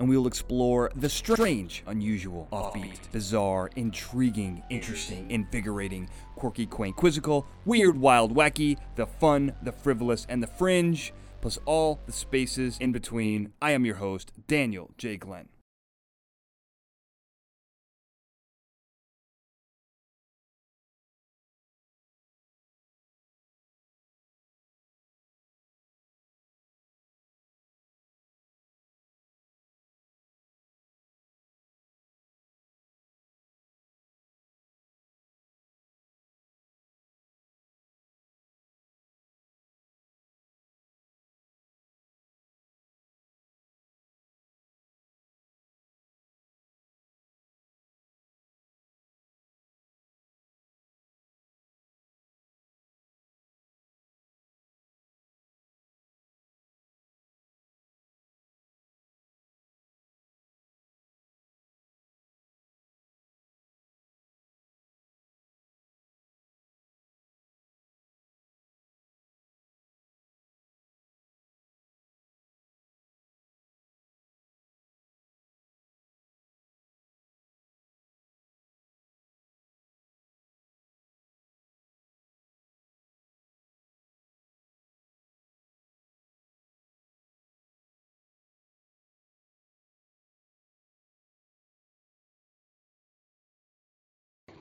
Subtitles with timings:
[0.00, 7.46] and we will explore the strange, unusual, offbeat, bizarre, intriguing, interesting, invigorating, quirky, quaint, quizzical,
[7.66, 11.12] weird, wild, wacky, the fun, the frivolous, and the fringe,
[11.42, 13.52] plus all the spaces in between.
[13.60, 15.18] I am your host, Daniel J.
[15.18, 15.48] Glenn.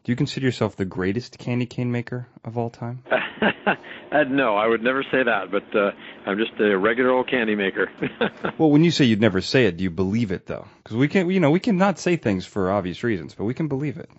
[0.10, 3.04] Do you consider yourself the greatest candy cane maker of all time?
[3.12, 5.92] uh, no, I would never say that, but uh,
[6.26, 7.92] I'm just a regular old candy maker.
[8.58, 10.66] well, when you say you'd never say it, do you believe it though?
[10.82, 13.68] Because we can, you know, we cannot say things for obvious reasons, but we can
[13.68, 14.10] believe it.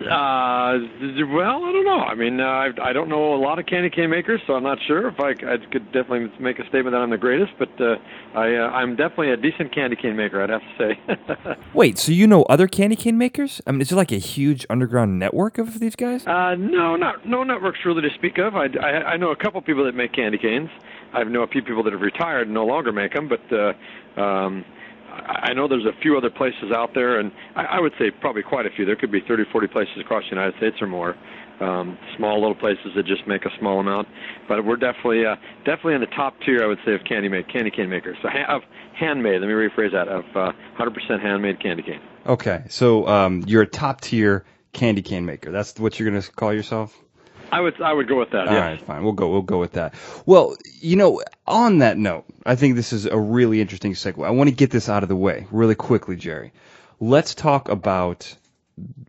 [0.00, 0.78] Uh,
[1.30, 2.00] well, I don't know.
[2.00, 4.64] I mean, uh, I, I don't know a lot of candy cane makers, so I'm
[4.64, 7.52] not sure if I, I could definitely make a statement that I'm the greatest.
[7.58, 7.96] But uh,
[8.34, 11.56] I, uh, I'm definitely a decent candy cane maker, I'd have to say.
[11.74, 13.60] Wait, so you know other candy cane makers?
[13.66, 16.26] I mean, is there like a huge underground network of these guys?
[16.26, 18.56] Uh, no, not no networks really to speak of.
[18.56, 20.70] I, I, I know a couple people that make candy canes.
[21.12, 23.52] I know a few people that have retired and no longer make them, but.
[23.52, 23.72] Uh,
[24.20, 24.64] um,
[25.26, 28.42] I know there's a few other places out there, and I, I would say probably
[28.42, 28.84] quite a few.
[28.84, 31.16] There could be 30, 40 places across the United States or more.
[31.60, 34.08] Um, small little places that just make a small amount,
[34.48, 37.48] but we're definitely uh, definitely in the top tier, I would say, of candy make
[37.48, 38.16] candy cane makers.
[38.22, 38.62] So of
[38.98, 39.40] handmade.
[39.40, 42.00] Let me rephrase that of uh, 100% handmade candy cane.
[42.26, 45.52] Okay, so um, you're a top tier candy cane maker.
[45.52, 47.03] That's what you're going to call yourself.
[47.54, 48.48] I would I would go with that.
[48.48, 48.60] All yes.
[48.60, 49.04] right, fine.
[49.04, 49.94] We'll go we'll go with that.
[50.26, 54.26] Well, you know, on that note, I think this is a really interesting segue.
[54.26, 56.52] I want to get this out of the way really quickly, Jerry.
[56.98, 58.34] Let's talk about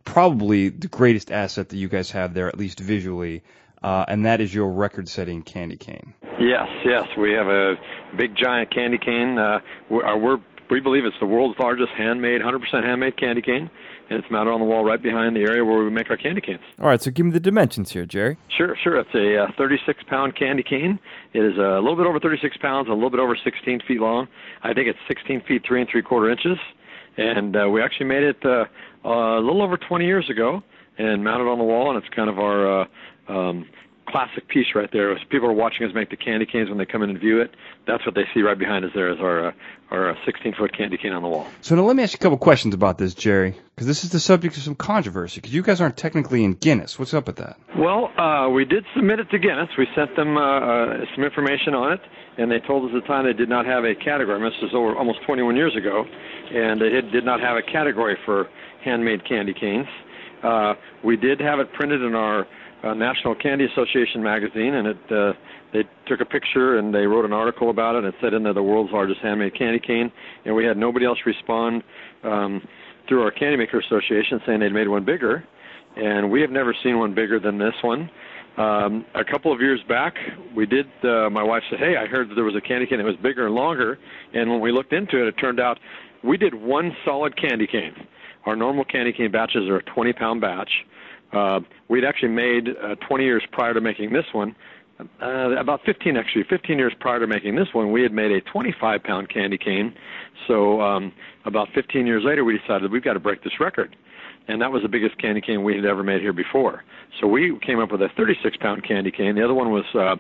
[0.04, 3.42] probably the greatest asset that you guys have there, at least visually,
[3.82, 6.14] uh, and that is your record-setting candy cane.
[6.40, 7.76] Yes, yes, we have a
[8.16, 9.40] big giant candy cane.
[9.40, 10.38] Uh, we're, we're
[10.70, 13.72] we believe it's the world's largest handmade, 100% handmade candy cane
[14.10, 16.42] and it's mounted on the wall right behind the area where we make our candy
[16.42, 16.62] canes.
[16.80, 18.38] All right, so give me the dimensions here, Jerry.
[18.56, 19.00] Sure, sure.
[19.00, 21.00] It's a uh, 36 pound candy cane.
[21.34, 24.28] It is a little bit over 36 pounds, a little bit over 16 feet long.
[24.64, 26.58] I think it's 16 feet three and three quarter inches,
[27.18, 28.66] and uh, we actually made it uh,
[29.04, 30.64] a little over 20 years ago
[30.98, 32.86] and mounted on the wall, and it's kind of our uh,
[34.16, 35.12] classic piece right there.
[35.12, 37.42] As people are watching us make the candy canes when they come in and view
[37.42, 37.52] it,
[37.86, 38.92] that's what they see right behind us.
[38.96, 39.52] There is our uh,
[39.92, 41.46] our 16 uh, foot candy cane on the wall.
[41.62, 44.12] So now let me ask you a couple questions about this, Jerry, because this is
[44.12, 45.42] the subject of some controversy.
[45.42, 46.98] Because you guys aren't technically in Guinness.
[46.98, 47.58] What's up with that?
[47.78, 49.70] Well, uh, we did submit it to Guinness.
[49.78, 52.02] We sent them uh, uh, some information on it,
[52.38, 54.40] and they told us at the time they did not have a category.
[54.40, 56.06] This was over almost 21 years ago,
[56.54, 58.48] and it did not have a category for
[58.84, 59.88] handmade candy canes.
[60.42, 62.48] Uh, we did have it printed in our
[62.86, 65.34] uh, National Candy Association magazine, and it uh,
[65.74, 68.00] they took a picture and they wrote an article about it.
[68.00, 70.12] And it said in there the world's largest handmade candy cane,
[70.46, 71.84] and we had nobody else respond
[72.24, 72.66] um,
[73.08, 75.44] through our Candy Maker Association saying they'd made one bigger,
[75.96, 78.10] and we have never seen one bigger than this one.
[78.58, 80.16] Um, a couple of years back,
[80.56, 80.86] we did.
[81.04, 83.18] Uh, my wife said, "Hey, I heard that there was a candy cane that was
[83.18, 83.98] bigger and longer,"
[84.34, 85.80] and when we looked into it, it turned out
[86.24, 88.08] we did one solid candy cane.
[88.46, 90.70] Our normal candy cane batches are a 20 pound batch.
[91.34, 94.56] Uh, we'd actually made uh, 20 years prior to making this one,
[95.00, 98.42] uh, about 15 actually, 15 years prior to making this one, we had made a
[98.42, 99.94] 25 pound candy cane.
[100.48, 101.12] So um,
[101.46, 103.96] about 15 years later, we decided we've got to break this record.
[104.48, 106.84] and that was the biggest candy cane we had ever made here before.
[107.20, 109.36] So we came up with a 36 pound candy cane.
[109.36, 110.16] The other one was uh,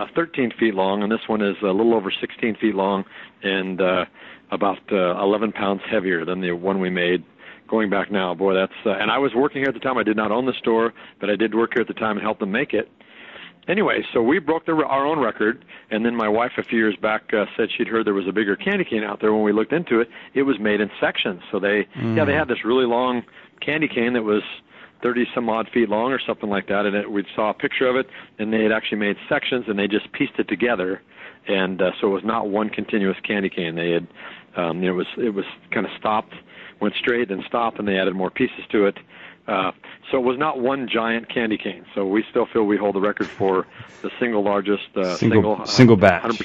[0.00, 3.04] uh, 13 feet long, and this one is a little over 16 feet long
[3.42, 4.04] and uh,
[4.50, 7.24] about uh, 11 pounds heavier than the one we made
[7.68, 8.34] going back now.
[8.34, 9.98] Boy, that's uh, and I was working here at the time.
[9.98, 12.22] I did not own the store, but I did work here at the time and
[12.22, 12.90] help them make it.
[13.68, 16.96] Anyway, so we broke the, our own record, and then my wife a few years
[16.96, 19.32] back uh, said she'd heard there was a bigger candy cane out there.
[19.34, 21.42] When we looked into it, it was made in sections.
[21.52, 22.16] So they, mm.
[22.16, 23.22] yeah, they had this really long
[23.60, 24.42] candy cane that was
[25.02, 27.86] 30 some odd feet long or something like that, and it, we saw a picture
[27.86, 28.06] of it,
[28.38, 31.02] and they had actually made sections, and they just pieced it together,
[31.46, 33.74] and uh, so it was not one continuous candy cane.
[33.74, 34.06] They had,
[34.56, 36.34] um, you know, it was it was kind of stopped,
[36.80, 38.98] went straight, and stopped, and they added more pieces to it
[39.48, 39.72] uh,
[40.10, 41.86] so it was not one giant candy cane.
[41.94, 43.66] So we still feel we hold the record for
[44.02, 46.42] the single largest uh, single single, uh, single batch.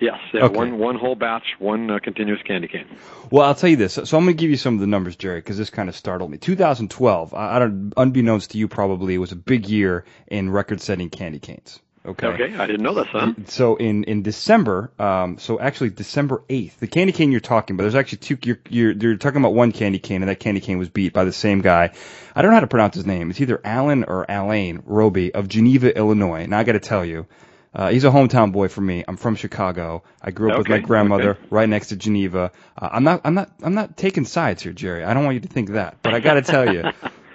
[0.00, 0.56] Yes, yeah, okay.
[0.56, 2.86] one one whole batch, one uh, continuous candy cane.
[3.30, 3.94] Well, I'll tell you this.
[3.94, 5.94] So I'm going to give you some of the numbers, Jerry, because this kind of
[5.94, 6.38] startled me.
[6.38, 11.38] 2012, I, I don't, unbeknownst to you, probably was a big year in record-setting candy
[11.38, 11.78] canes.
[12.06, 12.26] Okay.
[12.26, 13.46] Okay, I didn't know that, son.
[13.46, 17.84] So in in December, um, so actually December eighth, the candy cane you're talking about.
[17.84, 18.38] There's actually two.
[18.42, 21.24] You're, you're you're talking about one candy cane, and that candy cane was beat by
[21.24, 21.92] the same guy.
[22.34, 23.30] I don't know how to pronounce his name.
[23.30, 26.42] It's either Alan or Alain Roby of Geneva, Illinois.
[26.42, 27.26] And I got to tell you,
[27.74, 29.04] uh, he's a hometown boy for me.
[29.08, 30.02] I'm from Chicago.
[30.20, 31.40] I grew up okay, with my grandmother okay.
[31.48, 32.52] right next to Geneva.
[32.76, 35.04] Uh, I'm not, I'm not, I'm not taking sides here, Jerry.
[35.04, 36.84] I don't want you to think that, but I got to tell you,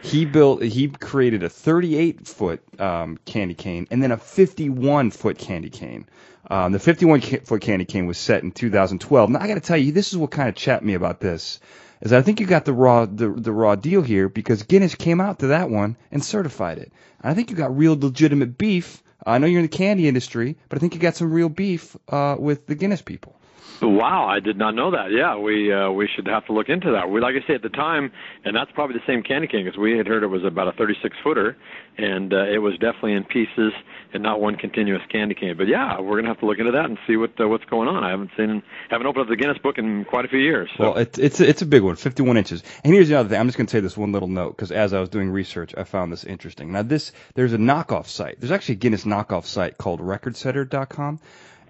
[0.02, 5.38] he built he created a 38 foot um, candy cane and then a 51 foot
[5.38, 6.08] candy cane.
[6.50, 9.30] Um, the 51 foot candy cane was set in 2012.
[9.30, 11.60] Now I got to tell you, this is what kind of chapped me about this.
[12.02, 15.20] Is I think you got the raw the, the raw deal here because Guinness came
[15.20, 16.92] out to that one and certified it.
[17.22, 19.04] And I think you got real legitimate beef.
[19.26, 21.98] I know you're in the candy industry, but I think you got some real beef
[22.08, 23.36] uh, with the Guinness people.
[23.82, 25.12] Wow, I did not know that.
[25.12, 27.10] Yeah, we uh, we should have to look into that.
[27.10, 28.12] We, like I say, at the time,
[28.44, 30.72] and that's probably the same candy cane because we had heard it was about a
[30.74, 31.56] 36 footer,
[31.98, 33.74] and uh, it was definitely in pieces
[34.14, 35.56] and not one continuous candy cane.
[35.58, 37.88] But yeah, we're gonna have to look into that and see what uh, what's going
[37.88, 38.04] on.
[38.04, 40.70] I haven't seen haven't opened up the Guinness book in quite a few years.
[40.78, 40.84] So.
[40.84, 42.64] Well, it's it's it's a big one, 51 inches.
[42.84, 43.40] And here's the other thing.
[43.40, 45.84] I'm just gonna say this one little note because as I was doing research, I
[45.84, 46.72] found this interesting.
[46.72, 48.40] Now this there's a knockoff site.
[48.40, 51.20] There's actually a Guinness knockoff site called RecordSetter.com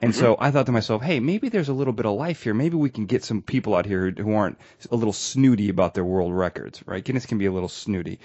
[0.02, 0.20] and mm-hmm.
[0.20, 2.54] so I thought to myself, hey, maybe there's a little bit of life here.
[2.54, 4.58] Maybe we can get some people out here who aren't
[4.92, 7.04] a little snooty about their world records, right?
[7.04, 8.20] Guinness can be a little snooty.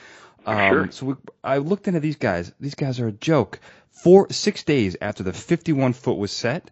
[0.46, 0.90] Um, sure.
[0.92, 2.52] So we, I looked into these guys.
[2.60, 3.58] These guys are a joke.
[3.90, 6.70] Four, six days after the 51 foot was set,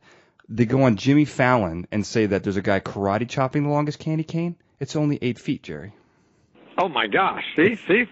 [0.48, 3.98] they go on Jimmy Fallon and say that there's a guy karate chopping the longest
[3.98, 4.56] candy cane.
[4.80, 5.92] It's only eight feet, Jerry.
[6.78, 7.44] Oh my gosh!
[7.54, 8.06] See, see,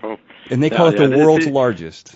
[0.51, 2.15] and they call yeah, it the yeah, world's largest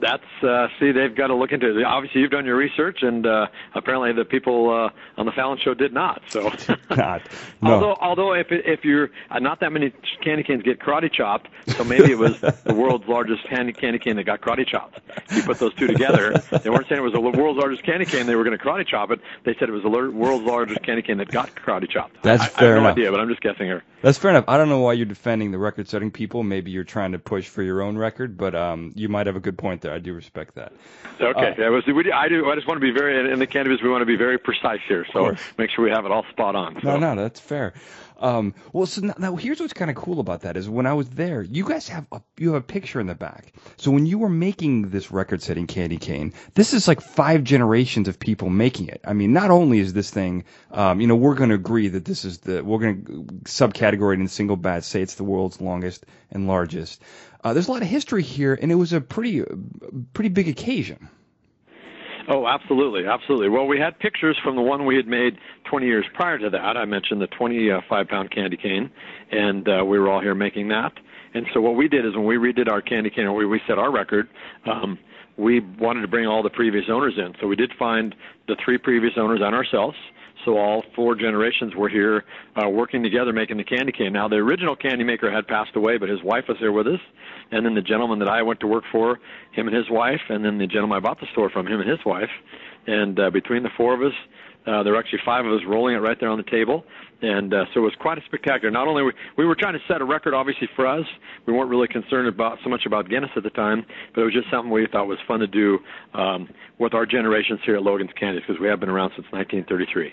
[0.00, 1.84] that's uh, see they've got to look into it.
[1.84, 5.74] Obviously, you've done your research, and uh, apparently the people uh, on the Fallon Show
[5.74, 6.22] did not.
[6.28, 6.50] So,
[6.94, 7.22] God,
[7.62, 7.72] no.
[7.74, 9.92] although although if if you're uh, not that many
[10.22, 14.16] candy canes get karate chopped, so maybe it was the world's largest candy candy cane
[14.16, 15.00] that got karate chopped.
[15.30, 16.38] You put those two together.
[16.62, 18.26] They weren't saying it was the world's largest candy cane.
[18.26, 19.20] They were going to karate chop it.
[19.44, 22.22] They said it was the world's largest candy cane that got karate chopped.
[22.22, 22.92] That's I, fair I have no enough.
[22.96, 23.82] idea, but I'm just guessing here.
[24.02, 24.44] That's fair enough.
[24.48, 26.42] I don't know why you're defending the record-setting people.
[26.42, 29.40] Maybe you're trying to push for your own record, but um, you might have a
[29.40, 29.92] good point there.
[29.92, 30.72] I do respect that.
[31.20, 32.50] Okay, uh, yeah, was, we, I do.
[32.50, 33.82] I just want to be very in the cannabis.
[33.82, 36.56] We want to be very precise here, so make sure we have it all spot
[36.56, 36.80] on.
[36.80, 36.96] So.
[36.96, 37.74] No, no, that's fair.
[38.20, 40.92] Um, well, so now, now here's what's kind of cool about that is when I
[40.92, 43.54] was there, you guys have a, you have a picture in the back.
[43.78, 48.20] So when you were making this record-setting candy cane, this is like five generations of
[48.20, 49.00] people making it.
[49.04, 52.04] I mean, not only is this thing, um, you know, we're going to agree that
[52.04, 53.12] this is the we're going to
[53.44, 57.02] subcategory it in single batch, say it's the world's longest and largest.
[57.42, 59.42] Uh, there's a lot of history here, and it was a pretty
[60.12, 61.08] pretty big occasion.
[62.32, 63.48] Oh, absolutely, absolutely.
[63.48, 65.36] Well, we had pictures from the one we had made
[65.68, 66.76] 20 years prior to that.
[66.76, 68.88] I mentioned the 25 pound candy cane,
[69.32, 70.92] and uh, we were all here making that.
[71.34, 73.78] And so what we did is when we redid our candy cane, we, we set
[73.78, 74.28] our record,
[74.64, 74.96] um,
[75.38, 77.34] we wanted to bring all the previous owners in.
[77.40, 78.14] So we did find
[78.46, 79.96] the three previous owners and ourselves.
[80.44, 82.24] So all four generations were here
[82.56, 84.12] uh, working together making the candy cane.
[84.12, 87.00] Now the original candy maker had passed away, but his wife was here with us,
[87.50, 89.18] and then the gentleman that I went to work for,
[89.52, 91.88] him and his wife, and then the gentleman I bought the store from, him and
[91.88, 92.30] his wife,
[92.86, 94.16] and uh, between the four of us,
[94.66, 96.84] uh, there were actually five of us rolling it right there on the table,
[97.22, 98.70] and uh, so it was quite a spectacular.
[98.70, 101.04] Not only we, we were trying to set a record, obviously for us,
[101.46, 104.34] we weren't really concerned about so much about Guinness at the time, but it was
[104.34, 105.78] just something we thought was fun to do
[106.14, 110.12] um, with our generations here at Logan's Candy because we have been around since 1933.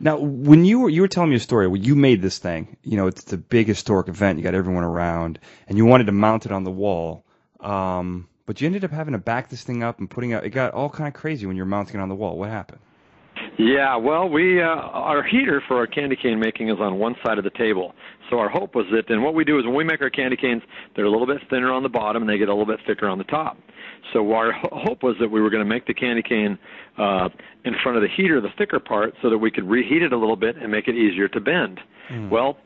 [0.00, 2.76] Now, when you were you were telling me a story when you made this thing,
[2.82, 4.38] you know, it's the big historic event.
[4.38, 7.24] You got everyone around, and you wanted to mount it on the wall,
[7.60, 10.44] um, but you ended up having to back this thing up and putting out.
[10.44, 12.36] It got all kind of crazy when you're mounting it on the wall.
[12.36, 12.80] What happened?
[13.58, 17.38] Yeah, well, we uh, our heater for our candy cane making is on one side
[17.38, 17.94] of the table.
[18.30, 20.36] So our hope was that, and what we do is when we make our candy
[20.36, 20.62] canes,
[20.96, 23.08] they're a little bit thinner on the bottom and they get a little bit thicker
[23.08, 23.58] on the top.
[24.12, 26.58] So our hope was that we were going to make the candy cane
[26.98, 27.28] uh,
[27.64, 30.16] in front of the heater, the thicker part, so that we could reheat it a
[30.16, 31.80] little bit and make it easier to bend.
[32.10, 32.30] Mm.
[32.30, 32.56] Well,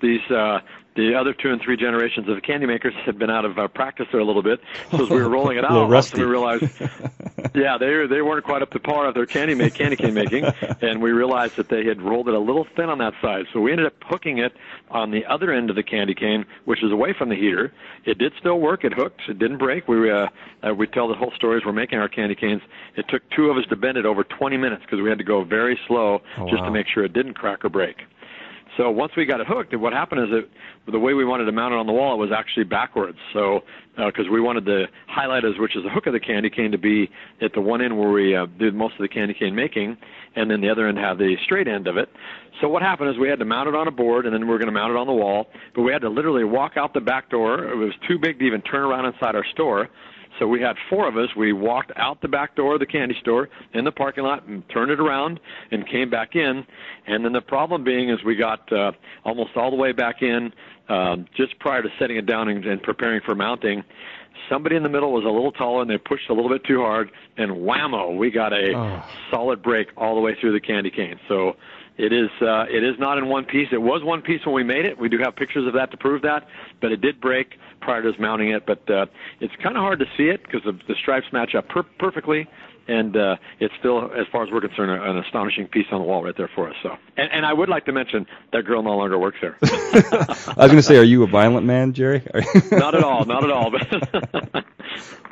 [0.00, 0.58] these uh,
[0.94, 4.06] the other two and three generations of candy makers had been out of uh, practice
[4.12, 4.60] there a little bit.
[4.90, 6.64] So as we were rolling it out, we realized,
[7.54, 10.44] yeah, they they weren't quite up to par of their candy make candy cane making,
[10.82, 13.46] and we realized that they had rolled it a little thin on that side.
[13.52, 14.52] So we ended up hooking it
[14.90, 17.72] on the other end of the candy cane, which is away from the heater.
[18.04, 18.84] It did still work.
[18.84, 19.22] It hooked.
[19.28, 19.88] It didn't break.
[19.88, 20.28] We uh,
[20.62, 22.62] uh, we tell the whole story as we're making our candy canes.
[22.96, 25.24] It took two of us to bend it over 20 minutes because we had to
[25.24, 26.66] go very slow oh, just wow.
[26.66, 27.96] to make sure it didn't crack or break.
[28.76, 31.52] So once we got it hooked, what happened is that the way we wanted to
[31.52, 33.18] mount it on the wall, it was actually backwards.
[33.34, 33.60] So
[33.96, 36.78] because uh, we wanted the highlighters, which is the hook of the candy cane, to
[36.78, 37.10] be
[37.42, 39.98] at the one end where we uh, did most of the candy cane making,
[40.34, 42.08] and then the other end have the straight end of it.
[42.60, 44.48] So what happened is we had to mount it on a board, and then we
[44.48, 45.48] were going to mount it on the wall.
[45.74, 47.70] But we had to literally walk out the back door.
[47.70, 49.90] It was too big to even turn around inside our store.
[50.38, 51.28] So we had four of us.
[51.36, 54.62] We walked out the back door of the candy store in the parking lot and
[54.70, 56.64] turned it around and came back in.
[57.06, 58.92] And then the problem being is we got uh,
[59.24, 60.52] almost all the way back in
[60.88, 63.84] um, just prior to setting it down and, and preparing for mounting.
[64.50, 66.80] Somebody in the middle was a little taller and they pushed a little bit too
[66.80, 69.02] hard, and whammo, we got a oh.
[69.30, 71.18] solid break all the way through the candy cane.
[71.28, 71.56] So
[72.02, 73.68] it is uh, it is not in one piece.
[73.70, 74.98] It was one piece when we made it.
[74.98, 76.48] We do have pictures of that to prove that,
[76.80, 78.66] but it did break prior to us mounting it.
[78.66, 79.06] But uh,
[79.40, 82.48] it's kind of hard to see it because the, the stripes match up per- perfectly,
[82.88, 86.24] and uh, it's still, as far as we're concerned, an astonishing piece on the wall
[86.24, 86.74] right there for us.
[86.82, 89.56] So, and, and I would like to mention that girl no longer works there.
[89.62, 92.22] I was going to say, are you a violent man, Jerry?
[92.72, 93.70] not at all, not at all.
[93.70, 94.64] But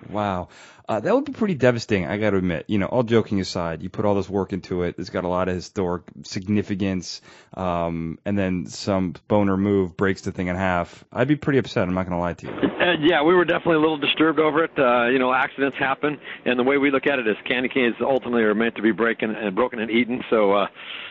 [0.08, 0.48] wow.
[0.90, 2.64] Uh, that would be pretty devastating, I got to admit.
[2.66, 4.96] You know, all joking aside, you put all this work into it.
[4.98, 7.22] It's got a lot of historic significance,
[7.54, 11.04] um, and then some boner move breaks the thing in half.
[11.12, 11.86] I'd be pretty upset.
[11.86, 12.52] I'm not going to lie to you.
[12.80, 14.72] Uh, yeah, we were definitely a little disturbed over it.
[14.76, 17.94] Uh, you know, accidents happen, and the way we look at it is candy canes
[18.00, 20.24] ultimately are meant to be breaking and broken and eaten.
[20.28, 20.66] So, uh,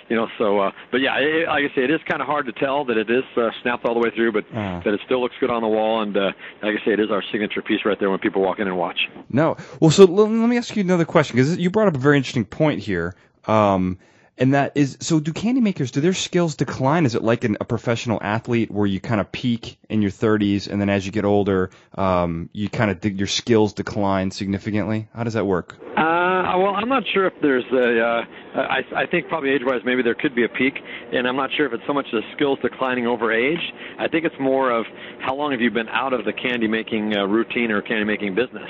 [0.10, 2.48] you know, so uh, but yeah, it, like I say, it is kind of hard
[2.48, 4.82] to tell that it is uh, snapped all the way through, but uh.
[4.82, 7.12] that it still looks good on the wall, and uh, like I say, it is
[7.12, 9.00] our signature piece right there when people walk in and watch.
[9.30, 12.18] No, well, so let me ask you another question because you brought up a very
[12.18, 13.16] interesting point here.
[13.46, 14.00] Um,
[14.40, 15.20] and that is so.
[15.20, 17.06] Do candy makers do their skills decline?
[17.06, 20.70] Is it like an, a professional athlete where you kind of peak in your 30s,
[20.70, 25.10] and then as you get older, um, you kind of your skills decline significantly?
[25.14, 25.76] How does that work?
[25.98, 26.19] Uh,
[26.58, 28.02] well, I'm not sure if there's a.
[28.02, 30.74] Uh, I, I think probably age-wise, maybe there could be a peak,
[31.14, 33.74] and I'm not sure if it's so much the skills declining over age.
[33.98, 34.86] I think it's more of
[35.22, 38.36] how long have you been out of the candy making uh, routine or candy making
[38.36, 38.70] business.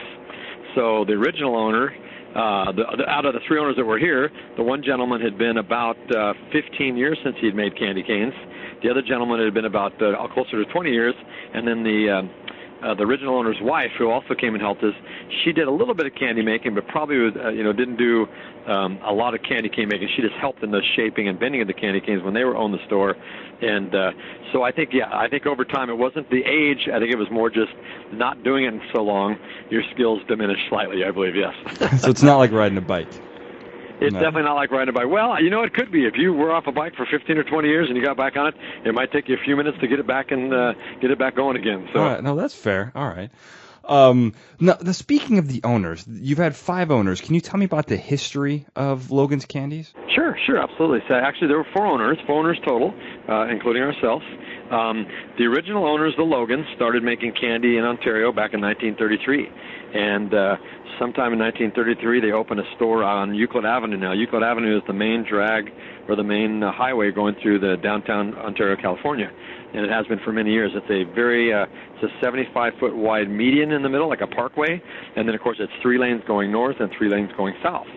[0.76, 1.94] So the original owner
[2.36, 5.38] uh, the, the, out of the three owners that were here, the one gentleman had
[5.38, 8.34] been about uh, 15 years since he had made candy canes.
[8.84, 11.16] The other gentleman had been about uh, closer to 20 years,
[11.54, 12.30] and then the um,
[12.84, 14.94] uh, the original owner's wife, who also came and helped us,
[15.44, 17.98] she did a little bit of candy making, but probably was, uh, you know didn't
[17.98, 18.28] do
[18.68, 20.10] um, a lot of candy cane making.
[20.16, 22.56] She just helped in the shaping and bending of the candy canes when they were
[22.56, 23.16] on the store,
[23.62, 24.12] and uh,
[24.52, 26.90] so I think yeah, I think over time it wasn't the age.
[26.94, 27.72] I think it was more just
[28.12, 29.38] not doing it so long.
[29.70, 31.36] Your skills diminished slightly, I believe.
[31.36, 31.54] Yes.
[32.02, 33.08] so it's not like riding a bike.
[34.02, 34.20] It's no.
[34.20, 35.10] definitely not like riding a bike.
[35.10, 36.06] Well, you know, it could be.
[36.06, 38.36] If you were off a bike for 15 or 20 years and you got back
[38.38, 40.74] on it, it might take you a few minutes to get it back and uh,
[41.02, 41.88] get it back going again.
[41.94, 42.24] So, All right.
[42.24, 42.92] no, that's fair.
[42.96, 43.30] All right.
[43.90, 47.22] Um, now, the, speaking of the owners, you've had five owners.
[47.22, 49.94] Can you tell me about the history of Logan's Candies?
[50.14, 51.00] Sure, sure, absolutely.
[51.08, 52.94] So actually, there were four owners, four owners total,
[53.28, 54.24] uh, including ourselves.
[54.70, 55.08] Um,
[55.40, 59.50] the original owners, the Logans, started making candy in Ontario back in 1933,
[59.94, 60.56] and uh,
[61.00, 63.98] sometime in 1933 they opened a store on Euclid Avenue.
[63.98, 65.72] Now, Euclid Avenue is the main drag
[66.08, 69.32] or the main uh, highway going through the downtown Ontario, California
[69.74, 70.72] and it has been for many years.
[70.74, 71.66] It's a very uh,
[71.96, 74.82] it's a 75 foot wide median in the middle, like a parkway,
[75.16, 77.88] and then of course it's three lanes going north and three lanes going south.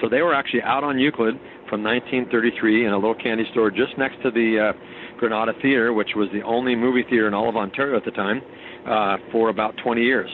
[0.00, 1.34] So they were actually out on Euclid
[1.70, 6.10] from 1933 in a little candy store just next to the uh, Granada Theater, which
[6.14, 8.42] was the only movie theater in all of Ontario at the time,
[8.86, 10.30] uh, for about 20 years.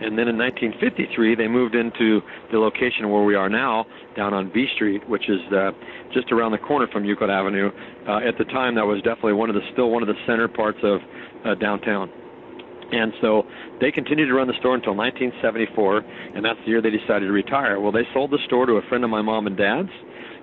[0.00, 2.20] And then in 1953, they moved into
[2.52, 3.84] the location where we are now,
[4.16, 5.72] down on B Street, which is uh,
[6.14, 7.70] just around the corner from Euclid Avenue.
[8.06, 10.46] Uh, at the time, that was definitely one of the still one of the center
[10.46, 11.00] parts of
[11.44, 12.10] uh, downtown.
[12.92, 13.42] And so
[13.80, 15.98] they continued to run the store until 1974,
[16.34, 17.80] and that's the year they decided to retire.
[17.80, 19.90] Well, they sold the store to a friend of my mom and dad's,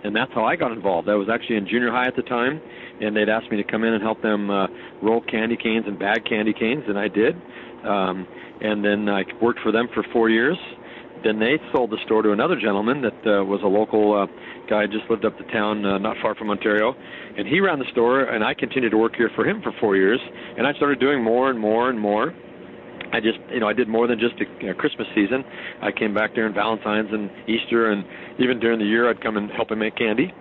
[0.04, 1.10] and that's how I got involved.
[1.10, 2.62] I was actually in junior high at the time,
[3.02, 4.68] and they'd asked me to come in and help them uh,
[5.02, 7.36] roll candy canes and bag candy canes, and I did.
[7.84, 8.28] Um,
[8.62, 10.58] and then I worked for them for four years.
[11.24, 14.28] then they sold the store to another gentleman that uh, was a local uh,
[14.70, 16.96] guy just lived up the town uh, not far from Ontario
[17.38, 19.96] and he ran the store and I continued to work here for him for 4
[19.96, 20.20] years
[20.58, 22.34] and I started doing more and more and more
[23.16, 25.44] I just, you know, I did more than just a, a Christmas season.
[25.82, 28.04] I came back during Valentine's and Easter, and
[28.40, 30.34] even during the year, I'd come and help him make candy.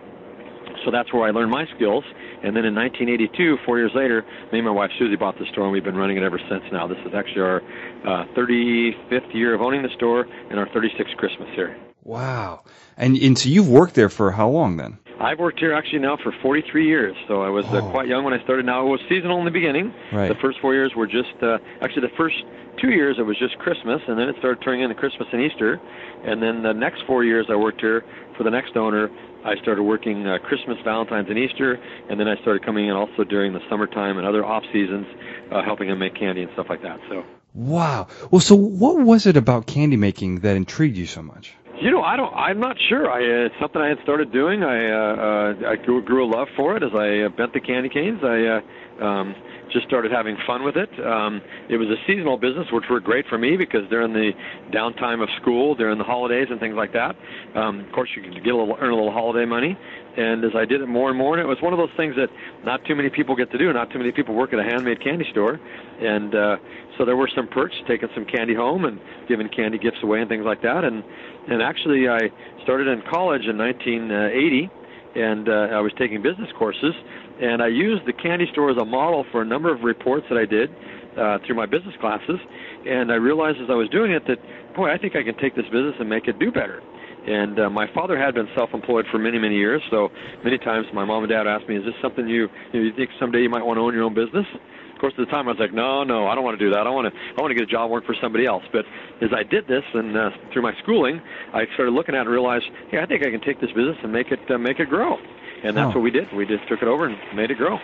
[0.84, 2.04] So that's where I learned my skills.
[2.44, 4.22] And then in 1982, four years later,
[4.52, 6.62] me and my wife Susie bought the store, and we've been running it ever since.
[6.70, 7.62] Now this is actually our
[8.04, 11.74] uh, 35th year of owning the store, and our 36th Christmas here.
[12.02, 12.64] Wow.
[12.98, 14.98] And and so you've worked there for how long then?
[15.20, 17.16] I've worked here actually now for 43 years.
[17.28, 17.90] So I was uh, Oh.
[17.90, 18.66] quite young when I started.
[18.66, 19.94] Now it was seasonal in the beginning.
[20.12, 20.28] Right.
[20.28, 22.36] The first four years were just uh, actually the first
[22.80, 25.80] two years it was just Christmas, and then it started turning into Christmas and Easter.
[26.24, 28.04] And then the next four years I worked here
[28.36, 29.08] for the next owner.
[29.44, 31.78] I started working uh, Christmas, Valentine's, and Easter,
[32.08, 35.06] and then I started coming in also during the summertime and other off seasons,
[35.52, 36.98] uh, helping him make candy and stuff like that.
[37.10, 37.24] So.
[37.52, 38.08] Wow.
[38.30, 41.54] Well, so what was it about candy making that intrigued you so much?
[41.80, 42.32] You know, I don't.
[42.34, 43.10] I'm not sure.
[43.10, 44.62] I uh, it's something I had started doing.
[44.62, 47.60] I uh, uh, I grew, grew a love for it as I uh, bent the
[47.60, 48.20] candy canes.
[48.22, 49.34] I uh, um,
[49.72, 50.88] just started having fun with it.
[51.04, 54.30] Um, it was a seasonal business, which were great for me because during the
[54.72, 57.16] downtime of school, during the holidays and things like that,
[57.58, 59.76] um, of course you can get a little, earn a little holiday money.
[60.16, 62.14] And as I did it more and more, and it was one of those things
[62.16, 62.28] that
[62.64, 63.72] not too many people get to do.
[63.72, 65.58] Not too many people work at a handmade candy store,
[66.00, 66.56] and uh,
[66.96, 70.28] so there were some perks, taking some candy home and giving candy gifts away and
[70.28, 70.84] things like that.
[70.84, 71.02] And
[71.48, 72.30] and actually, I
[72.62, 74.70] started in college in 1980,
[75.16, 76.94] and uh, I was taking business courses,
[77.40, 80.38] and I used the candy store as a model for a number of reports that
[80.38, 80.70] I did
[81.18, 82.38] uh, through my business classes.
[82.86, 84.38] And I realized as I was doing it that,
[84.74, 86.82] boy, I think I can take this business and make it do better.
[87.26, 89.82] And uh, my father had been self-employed for many, many years.
[89.90, 90.10] So
[90.44, 92.92] many times my mom and dad asked me, "Is this something you you, know, you
[92.94, 94.46] think someday you might want to own your own business?"
[94.92, 96.70] Of course, at the time I was like, "No, no, I don't want to do
[96.72, 96.86] that.
[96.86, 98.84] I want to I want to get a job work for somebody else." But
[99.22, 101.20] as I did this and uh, through my schooling,
[101.52, 103.96] I started looking at it and realized, "Hey, I think I can take this business
[104.02, 105.16] and make it uh, make it grow."
[105.64, 105.98] And that's Oh.
[105.98, 106.30] what we did.
[106.32, 107.78] We just took it over and made it grow.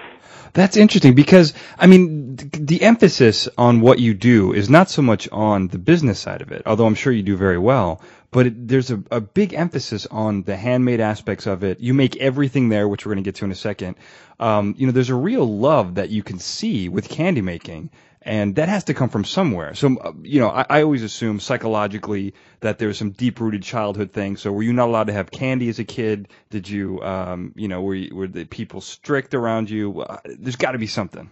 [0.52, 5.00] That's interesting because I mean th- the emphasis on what you do is not so
[5.02, 8.02] much on the business side of it, although I'm sure you do very well.
[8.30, 11.80] But it, there's a, a big emphasis on the handmade aspects of it.
[11.80, 13.96] You make everything there, which we're going to get to in a second.
[14.38, 17.90] Um, you know, there's a real love that you can see with candy making,
[18.22, 19.74] and that has to come from somewhere.
[19.74, 24.36] So, uh, you know, I, I always assume psychologically that there's some deep-rooted childhood thing.
[24.36, 26.28] So, were you not allowed to have candy as a kid?
[26.50, 30.02] Did you, um, you know, were you, were the people strict around you?
[30.02, 31.30] Uh, there's got to be something.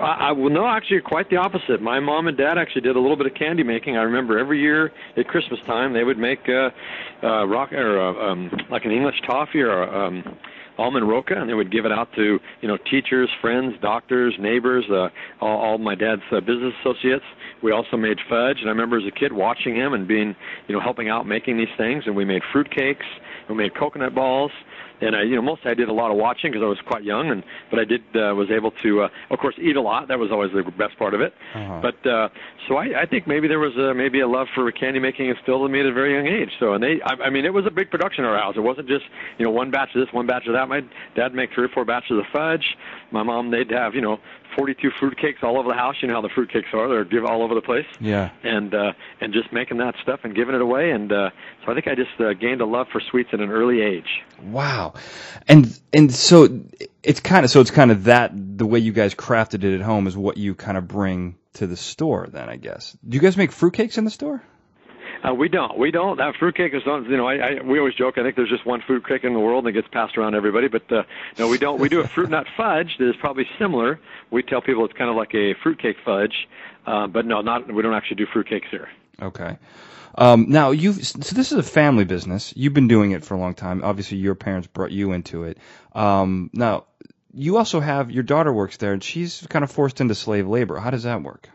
[0.00, 1.80] I, I well, no, actually, quite the opposite.
[1.80, 3.96] My mom and dad actually did a little bit of candy making.
[3.96, 6.70] I remember every year at Christmas time they would make uh,
[7.26, 10.22] uh, rock or uh, um, like an English toffee or um,
[10.78, 14.84] almond roca, and they would give it out to you know teachers, friends, doctors, neighbors,
[14.90, 15.08] uh,
[15.40, 17.24] all, all my dad's uh, business associates.
[17.62, 20.34] We also made fudge, and I remember as a kid watching him and being
[20.68, 22.04] you know helping out making these things.
[22.06, 23.06] And we made fruit cakes,
[23.48, 24.50] we made coconut balls
[25.00, 27.04] and I, you know, mostly I did a lot of watching because I was quite
[27.04, 30.08] young, and but I did uh, was able to, uh, of course, eat a lot.
[30.08, 31.34] That was always the best part of it.
[31.54, 31.80] Uh-huh.
[31.82, 32.28] But uh,
[32.68, 35.66] so I, I think maybe there was a, maybe a love for candy making instilled
[35.66, 36.50] in me at a very young age.
[36.58, 38.54] So and they, I, I mean, it was a big production in our house.
[38.56, 39.04] It wasn't just
[39.38, 40.68] you know one batch of this, one batch of that.
[40.68, 40.80] My
[41.14, 42.76] dad make three or four batches of fudge.
[43.10, 44.18] My mom, they'd have you know
[44.56, 45.96] 42 fruit cakes all over the house.
[46.00, 48.30] You know how the fruit cakes are; they're give all over the place Yeah.
[48.42, 50.90] and uh, and just making that stuff and giving it away.
[50.90, 51.30] And uh,
[51.64, 54.22] so I think I just uh, gained a love for sweets at an early age.
[54.42, 54.94] Wow.
[55.48, 56.60] And and so
[57.02, 59.80] it's kind of so it's kind of that the way you guys crafted it at
[59.80, 62.96] home is what you kind of bring to the store then I guess.
[63.06, 64.42] Do you guys make fruitcakes in the store?
[65.26, 65.78] Uh, we don't.
[65.78, 66.18] We don't.
[66.18, 67.08] That fruitcake is not.
[67.08, 68.18] You know, I, I we always joke.
[68.18, 70.68] I think there's just one fruitcake in the world that gets passed around everybody.
[70.68, 71.02] But uh,
[71.38, 71.80] no, we don't.
[71.80, 73.98] We do a fruit nut fudge that is probably similar.
[74.30, 76.48] We tell people it's kind of like a fruitcake fudge,
[76.86, 77.72] uh, but no, not.
[77.72, 78.88] We don't actually do fruitcakes here.
[79.20, 79.56] Okay.
[80.16, 82.52] Um, now you've so this is a family business.
[82.56, 83.82] You've been doing it for a long time.
[83.84, 85.58] Obviously, your parents brought you into it.
[85.92, 86.84] Um, now
[87.32, 90.78] you also have your daughter works there, and she's kind of forced into slave labor.
[90.78, 91.50] How does that work?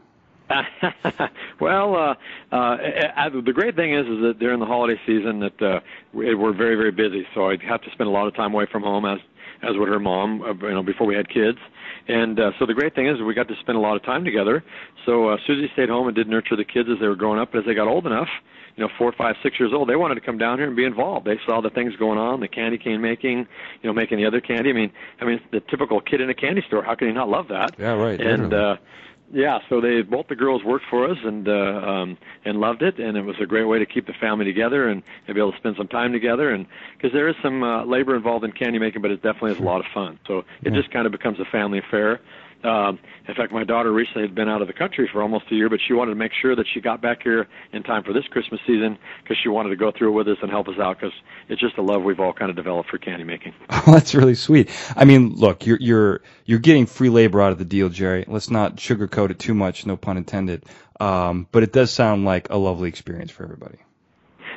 [1.59, 2.15] well, uh,
[2.51, 2.77] uh,
[3.15, 5.79] uh, the great thing is, is that during the holiday season, that uh,
[6.13, 7.25] we- we're very, very busy.
[7.33, 9.19] So I'd have to spend a lot of time away from home, as
[9.63, 11.59] as would her mom, uh, you know, before we had kids.
[12.11, 14.25] And uh, so the great thing is, we got to spend a lot of time
[14.25, 14.63] together.
[15.05, 17.51] So uh, Susie stayed home and did nurture the kids as they were growing up.
[17.51, 18.27] But as they got old enough,
[18.75, 20.83] you know, four, five, six years old, they wanted to come down here and be
[20.85, 21.25] involved.
[21.25, 23.39] They saw the things going on, the candy cane making,
[23.81, 24.69] you know, making the other candy.
[24.71, 26.83] I mean, I mean, the typical kid in a candy store.
[26.83, 27.75] How can you not love that?
[27.79, 28.73] Yeah, right, And literally.
[28.73, 28.75] uh,
[29.33, 32.99] yeah, so they both the girls worked for us and uh, um, and loved it,
[32.99, 35.51] and it was a great way to keep the family together and, and be able
[35.51, 36.53] to spend some time together.
[36.53, 36.65] And
[36.97, 39.63] because there is some uh, labor involved in candy making, but it definitely is a
[39.63, 40.19] lot of fun.
[40.27, 40.71] So it Yeah.
[40.71, 42.19] just kind of becomes a family affair.
[42.63, 45.55] Um, in fact, my daughter recently had been out of the country for almost a
[45.55, 48.13] year, but she wanted to make sure that she got back here in time for
[48.13, 50.75] this Christmas season because she wanted to go through it with us and help us
[50.79, 51.13] out because
[51.49, 53.53] it's just a love we've all kind of developed for candy making.
[53.87, 54.69] Oh, that's really sweet.
[54.95, 58.25] I mean, look, you're you're you're getting free labor out of the deal, Jerry.
[58.27, 60.65] Let's not sugarcoat it too much, no pun intended.
[60.99, 63.79] Um, but it does sound like a lovely experience for everybody.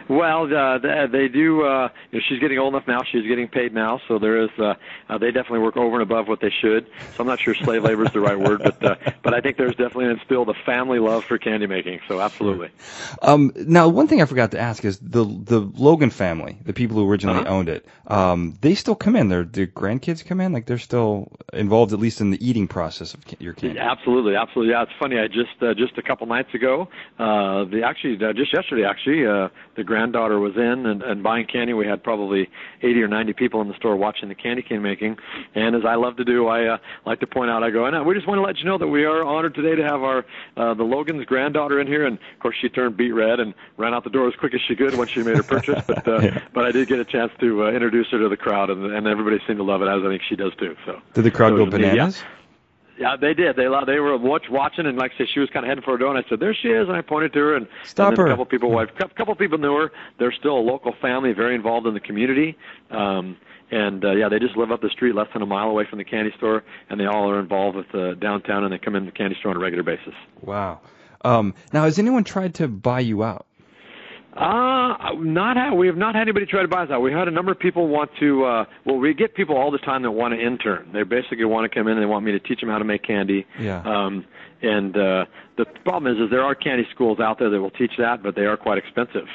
[0.08, 1.64] Well, uh, they do.
[1.64, 3.02] Uh, you know, she's getting old enough now.
[3.10, 4.50] She's getting paid now, so there is.
[4.58, 4.74] Uh,
[5.08, 6.86] uh, they definitely work over and above what they should.
[7.16, 9.56] So I'm not sure slave labor is the right word, but uh, but I think
[9.56, 12.00] there's definitely instilled a family love for candy making.
[12.08, 12.70] So absolutely.
[13.22, 16.96] Um, now, one thing I forgot to ask is the the Logan family, the people
[16.96, 17.48] who originally Uh-huh.
[17.54, 17.86] owned it.
[18.06, 19.28] Um, they still come in.
[19.28, 20.52] Their their grandkids come in.
[20.52, 23.78] Like they're still involved, at least in the eating process of your candy.
[23.78, 24.72] Absolutely, absolutely.
[24.72, 25.18] Yeah, it's funny.
[25.18, 26.88] I just uh, just a couple nights ago,
[27.18, 31.46] uh, the actually uh, just yesterday actually, uh, the granddaughter was in and, and buying
[31.46, 31.72] candy.
[31.72, 32.50] We had probably
[32.82, 35.18] 80 or 90 people in the store watching the candy cane making.
[35.54, 37.62] And as I love to do, I uh, like to point out.
[37.62, 39.76] I go, and we just want to let you know that we are honored today
[39.76, 40.26] to have our
[40.56, 42.06] uh, the Logan's granddaughter in here.
[42.06, 44.60] And of course, she turned beet red and ran out the door as quick as
[44.66, 45.82] she could when she made her purchase.
[45.94, 48.70] But uh, but I did get a chance to uh, introduce her to the crowd,
[48.70, 50.74] and, and everybody seemed to love it, as I think she does too.
[50.86, 51.00] So.
[51.12, 52.10] Did the crowd So go was neat, yeah.
[52.98, 53.56] Yeah, they did.
[53.56, 55.94] They they were watch, watching, and like I said, she was kind of heading for
[55.94, 58.10] a door, and I said, "There she is," and I pointed to her, and Stop
[58.10, 58.26] and her.
[58.26, 59.92] A couple people, a couple people knew her.
[60.18, 62.56] They're still a local family, very involved in the community,
[62.90, 63.36] um,
[63.70, 65.98] and uh, yeah, they just live up the street, less than a mile away from
[65.98, 69.06] the candy store, and they all are involved with uh, downtown, and they come in
[69.06, 70.14] the candy store on a regular basis.
[70.42, 70.80] Wow.
[71.24, 73.46] Um, now, has anyone tried to buy you out?
[75.04, 77.00] Uh, not ha- we have not had anybody try to buy us out.
[77.00, 78.44] We had a number of people want to.
[78.44, 80.90] Uh, well, we get people all the time that want to intern.
[80.92, 82.84] They basically want to come in and they want me to teach them how to
[82.84, 83.46] make candy.
[83.60, 83.82] Yeah.
[83.82, 84.24] Um,
[84.62, 85.26] and uh,
[85.58, 88.34] the problem is, is there are candy schools out there that will teach that, but
[88.34, 89.26] they are quite expensive.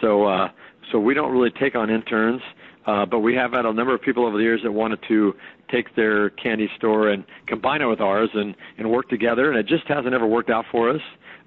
[0.00, 0.48] So, uh,
[0.92, 2.42] so we don't really take on interns.
[2.86, 5.34] Uh, but we have had a number of people over the years that wanted to
[5.70, 9.66] take their candy store and combine it with ours and, and work together, and it
[9.66, 11.02] just hasn't ever worked out for us.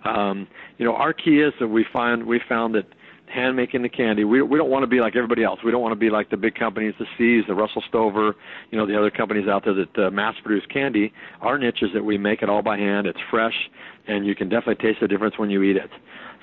[0.05, 2.85] Um, you know, our key is that we find we found that
[3.31, 5.59] hand making the candy, we we don't want to be like everybody else.
[5.63, 8.35] We don't want to be like the big companies, the See's, the Russell Stover,
[8.69, 11.13] you know, the other companies out there that uh, mass produce candy.
[11.41, 13.07] Our niche is that we make it all by hand.
[13.07, 13.69] It's fresh,
[14.07, 15.89] and you can definitely taste the difference when you eat it.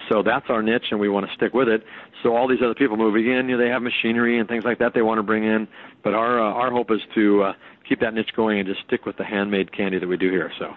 [0.09, 1.85] So that's our niche, and we want to stick with it.
[2.23, 4.79] So all these other people moving in, you know, they have machinery and things like
[4.79, 5.69] that they want to bring in.
[6.03, 7.53] But our uh, our hope is to uh,
[7.89, 10.51] keep that niche going and just stick with the handmade candy that we do here.
[10.59, 10.75] So.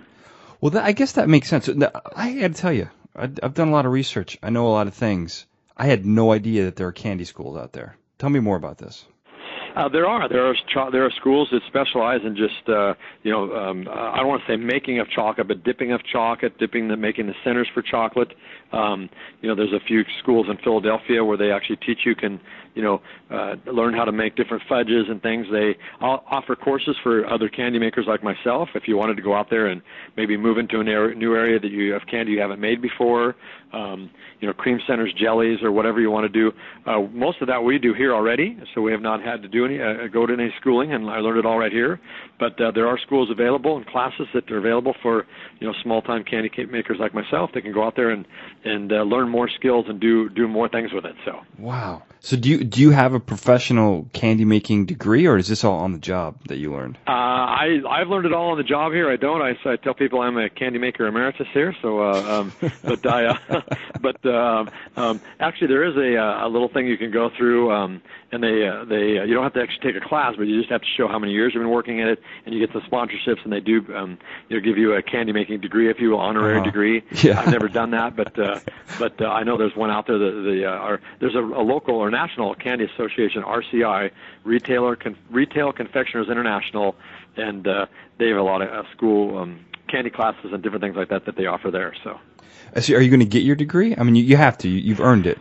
[0.60, 1.68] Well, that, I guess that makes sense.
[1.68, 4.38] I got to tell you, I, I've done a lot of research.
[4.44, 5.48] I know a lot of things.
[5.78, 7.98] I had no idea that there are candy schools out there.
[8.20, 9.06] Tell me more about this.
[9.76, 13.56] Uh, there are there are there are schools that specialize in just uh, you know
[13.56, 16.90] um, uh, I don't want to say making of chocolate, but dipping of chocolate, dipping
[16.90, 18.34] the making the centers for chocolate.
[18.74, 19.10] Um,
[19.42, 22.42] you know, there's a few schools in Philadelphia where they actually teach you can
[22.76, 25.48] you know uh, learn how to make different fudges and things.
[25.52, 28.70] They offer courses for other candy makers like myself.
[28.76, 29.82] If you wanted to go out there and
[30.18, 33.36] maybe move into a new area that you have candy you haven't made before,
[33.74, 36.52] um, you know, cream centers, jellies, or whatever you want to do.
[36.86, 39.66] Uh, most of that we do here already, so we have not had to do
[39.66, 42.00] any uh, go to any schooling, and I learned it all right here.
[42.40, 45.26] But uh, there are schools available and classes that are available for
[45.60, 47.52] you know small time candy makers like myself.
[47.54, 48.26] They can go out there and
[48.64, 51.16] and uh, learn more skills and do do more things with it.
[51.26, 51.42] So.
[51.58, 52.04] Wow.
[52.20, 55.80] So do you do you have a professional candy making degree, or is this all
[55.80, 56.98] on the job that you learned?
[57.08, 59.10] Uh, I I've learned it all on the job here.
[59.12, 59.42] I don't.
[59.42, 61.76] I, I tell people I'm a candy maker emeritus here.
[61.82, 63.62] So, uh, um, but I, uh,
[64.02, 67.72] but um, um, actually there is a uh, a little thing you can go through,
[67.72, 70.44] um, and they uh, they uh, you don't have to actually take a class, but
[70.48, 72.66] you just have to show how many years you've been working at it, and you
[72.66, 74.18] get some sponsorships, and they do um,
[74.50, 76.66] you know give you a candy making degree if you will, honorary Uh-huh.
[76.66, 77.04] degree.
[77.24, 77.40] Yeah.
[77.40, 78.60] I've never done that, but uh,
[78.98, 80.18] but uh, I know there's one out there.
[80.18, 84.12] that the uh, are, there's a, a local or national candy association, RCI,
[84.44, 86.96] Retailer Con- Retail Confectioners International,
[87.38, 87.86] and uh,
[88.18, 91.26] they have a lot of uh, school um, candy classes and different things like that
[91.26, 91.94] that they offer there.
[92.04, 92.20] So
[92.80, 93.96] So are you going to get your degree?
[93.98, 94.70] I mean, you, you have to.
[94.70, 95.40] You, you've earned it,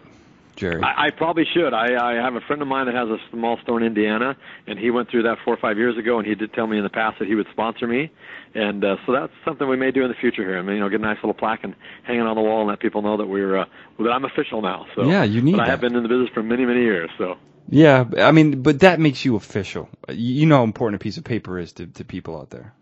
[0.60, 0.82] Jerry.
[0.82, 1.72] I, I probably should.
[1.72, 4.78] I, I have a friend of mine that has a small store in Indiana, and
[4.78, 6.84] he went through that four or five years ago, and he did tell me in
[6.84, 8.12] the past that he would sponsor me,
[8.54, 10.58] and uh, so that's something we may do in the future here.
[10.58, 12.60] I mean, you know, get a nice little plaque and hang it on the wall
[12.60, 13.64] and let people know that we're uh,
[13.98, 14.86] that I'm official now.
[14.94, 17.10] So Yeah, you need But I have been in the business for many many years,
[17.16, 17.36] so.
[17.68, 19.88] yeah, I mean, but that makes you official.
[20.08, 22.74] You you know how important a piece of paper is to, to people out there.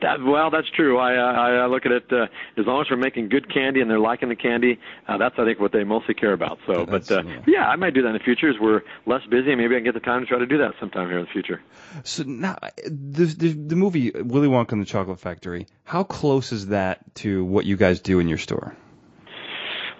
[0.00, 0.96] That, well, that's true.
[0.98, 3.90] I, I I look at it uh, as long as we're making good candy and
[3.90, 4.78] they're liking the candy.
[5.08, 6.58] Uh, that's I think what they mostly care about.
[6.66, 7.40] So, but uh, yeah.
[7.46, 9.54] yeah, I might do that in the future as we're less busy.
[9.56, 11.30] Maybe I can get the time to try to do that sometime here in the
[11.32, 11.60] future.
[12.04, 15.66] So now, the, the the movie Willy Wonka and the Chocolate Factory.
[15.84, 18.76] How close is that to what you guys do in your store?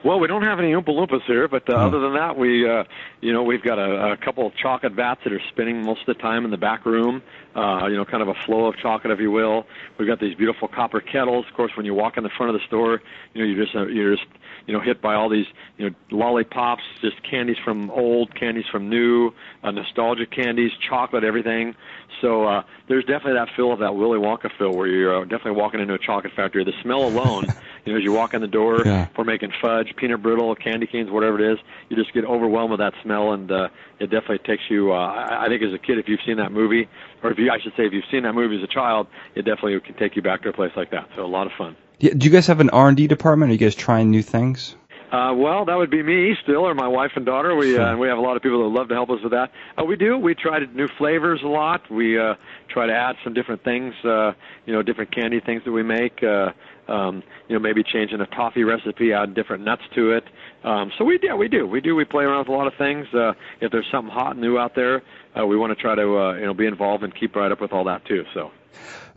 [0.04, 1.86] Well, we don't have any Oompa Loompas here, but uh, Hmm.
[1.86, 2.84] other than that, we, uh,
[3.20, 6.06] you know, we've got a, a couple of chocolate vats that are spinning most of
[6.06, 7.20] the time in the back room.
[7.56, 9.64] Uh, you know, kind of a flow of chocolate, if you will.
[9.98, 11.46] We've got these beautiful copper kettles.
[11.48, 13.02] Of course, when you walk in the front of the store,
[13.34, 14.28] you know, you're just uh, you're just
[14.66, 18.88] you know hit by all these you know lollipops, just candies from old, candies from
[18.88, 19.32] new,
[19.62, 21.74] uh, nostalgic candies, chocolate, everything.
[22.20, 25.52] So uh, there's definitely that feel of that Willy Wonka feel where you're uh, definitely
[25.52, 26.64] walking into a chocolate factory.
[26.64, 27.44] The smell alone,
[27.84, 29.08] you know, as you walk in the door, Yeah.
[29.16, 31.58] we're making fudge, peanut brittle, candy canes, whatever it is.
[31.88, 33.68] You just get overwhelmed with that smell, and uh,
[34.00, 34.92] it definitely takes you.
[34.92, 36.88] Uh, I think as a kid, if you've seen that movie,
[37.22, 39.42] or if you, I should say, if you've seen that movie as a child, it
[39.42, 41.08] definitely can take you back to a place like that.
[41.16, 41.76] So a lot of fun.
[42.00, 43.50] Yeah, do you guys have an R and D department?
[43.50, 44.76] Are you guys trying new things?
[45.10, 47.56] Uh, well, that would be me still, or my wife and daughter.
[47.56, 49.32] We uh, we have a lot of people that would love to help us with
[49.32, 49.50] that.
[49.78, 50.18] Uh, we do.
[50.18, 51.90] We try to new flavors a lot.
[51.90, 52.34] We uh,
[52.68, 53.94] try to add some different things.
[54.04, 54.32] Uh,
[54.66, 56.22] you know, different candy things that we make.
[56.22, 56.52] Uh,
[56.88, 60.24] um, you know, maybe changing a toffee recipe, add different nuts to it.
[60.64, 62.74] Um, so we yeah we do we do we play around with a lot of
[62.76, 63.06] things.
[63.14, 65.02] Uh, if there's something hot and new out there,
[65.38, 67.62] uh, we want to try to uh, you know be involved and keep right up
[67.62, 68.24] with all that too.
[68.34, 68.50] So.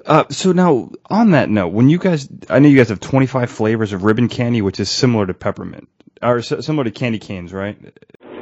[0.06, 3.50] Uh, so now, on that note, when you guys, I know you guys have 25
[3.52, 5.88] flavors of ribbon candy, which is similar to peppermint,
[6.22, 7.78] or s- similar to candy canes, right?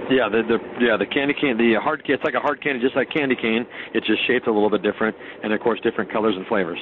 [0.10, 2.96] Yeah, the, the yeah the candy cane, the hard it's like a hard candy, just
[2.96, 3.68] like candy cane.
[3.94, 6.80] It's just shaped a little bit different, and of course different colors and flavors.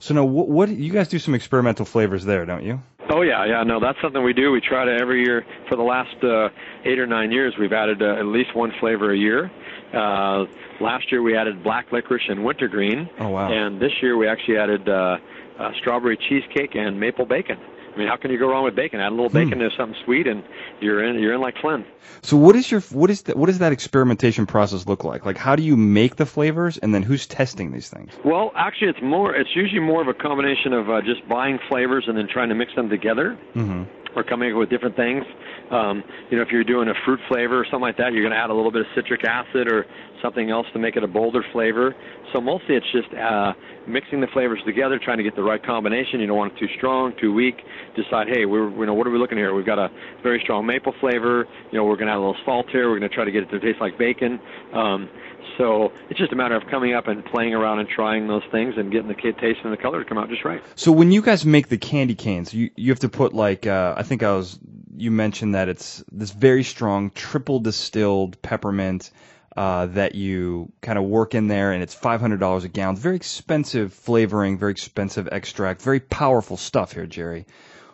[0.00, 2.82] So now, what, what you guys do some experimental flavors there, don't you?
[3.10, 4.50] Oh yeah, yeah, no, that's something we do.
[4.52, 6.50] We try to every year for the last uh,
[6.84, 7.54] eight or nine years.
[7.58, 9.50] We've added uh, at least one flavor a year.
[9.94, 10.44] Uh,
[10.80, 13.50] last year we added black licorice and wintergreen, Oh wow.
[13.52, 15.16] and this year we actually added uh,
[15.58, 17.58] uh, strawberry cheesecake and maple bacon.
[17.94, 19.00] I mean, how can you go wrong with bacon?
[19.00, 20.44] Add a little bacon to something sweet, and
[20.80, 21.18] you're in.
[21.20, 21.84] You're in like Flynn.
[22.22, 25.26] So what is your what is that what does that experimentation process look like?
[25.26, 28.12] Like how do you make the flavors and then who's testing these things?
[28.24, 29.34] Well, actually, it's more.
[29.34, 32.54] It's usually more of a combination of uh, just buying flavors and then trying to
[32.54, 33.82] mix them together, hmm
[34.16, 35.24] or coming up with different things.
[35.70, 38.32] Um, you know, if you're doing a fruit flavor or something like that, you're going
[38.32, 39.84] to add a little bit of citric acid or
[40.22, 41.94] something else to make it a bolder flavor.
[42.32, 43.52] So mostly, it's just uh,
[43.86, 46.20] mixing the flavors together, trying to get the right combination.
[46.20, 47.56] You don't want it too strong, too weak.
[47.96, 49.54] Decide, hey, we're you know what are we looking here?
[49.54, 49.88] We've got a
[50.22, 51.46] very strong maple flavor.
[51.70, 52.90] You know, we're going to add a little salt here.
[52.90, 54.40] We're going to try to get it to taste like bacon.
[54.74, 55.08] Um,
[55.56, 58.74] so it's just a matter of coming up and playing around and trying those things
[58.76, 60.62] and getting the taste and the color to come out just right.
[60.74, 63.94] So when you guys make the candy canes, you you have to put like uh,
[63.96, 64.58] I think I was
[64.96, 69.10] you mentioned that it's this very strong triple distilled peppermint
[69.56, 72.96] uh, that you kind of work in there, and it's five hundred dollars a gallon.
[72.96, 77.46] Very expensive flavoring, very expensive extract, very powerful stuff here, Jerry.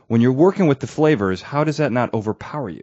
[0.07, 2.83] When you're working with the flavors, how does that not overpower you?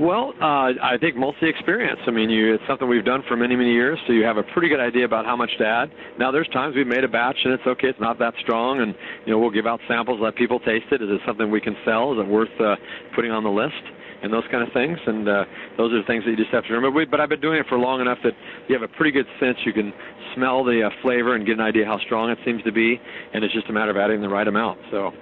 [0.00, 2.00] Well, uh, I think mostly experience.
[2.06, 4.42] I mean, you, it's something we've done for many, many years, so you have a
[4.42, 5.90] pretty good idea about how much to add.
[6.18, 8.94] Now, there's times we've made a batch and it's okay, it's not that strong, and
[9.26, 11.02] you know we'll give out samples, let people taste it.
[11.02, 12.14] Is it something we can sell?
[12.14, 12.76] Is it worth uh,
[13.14, 13.82] putting on the list?
[14.22, 15.44] And those kind of things, and uh,
[15.76, 17.04] those are the things that you just have to remember.
[17.04, 18.32] But I've been doing it for long enough that
[18.68, 19.56] you have a pretty good sense.
[19.64, 19.92] You can
[20.34, 23.00] smell the uh, flavor and get an idea how strong it seems to be,
[23.32, 24.78] and it's just a matter of adding the right amount.
[24.90, 25.12] So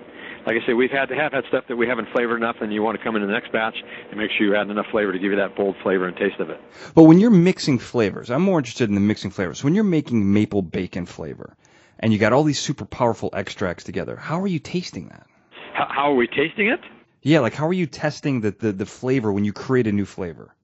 [0.48, 2.72] like I say, we've had to have had stuff that we haven't flavored enough, and
[2.72, 3.76] you want to come in the next batch
[4.10, 6.40] and make sure you add enough flavor to give you that bold flavor and taste
[6.40, 6.58] of it.
[6.94, 9.62] But when you're mixing flavors, I'm more interested in the mixing flavors.
[9.62, 11.54] When you're making maple bacon flavor,
[12.00, 15.26] and you got all these super powerful extracts together, how are you tasting that?
[15.74, 16.80] How, how are we tasting it?
[17.20, 20.06] Yeah, like how are you testing the, the, the flavor when you create a new
[20.06, 20.54] flavor?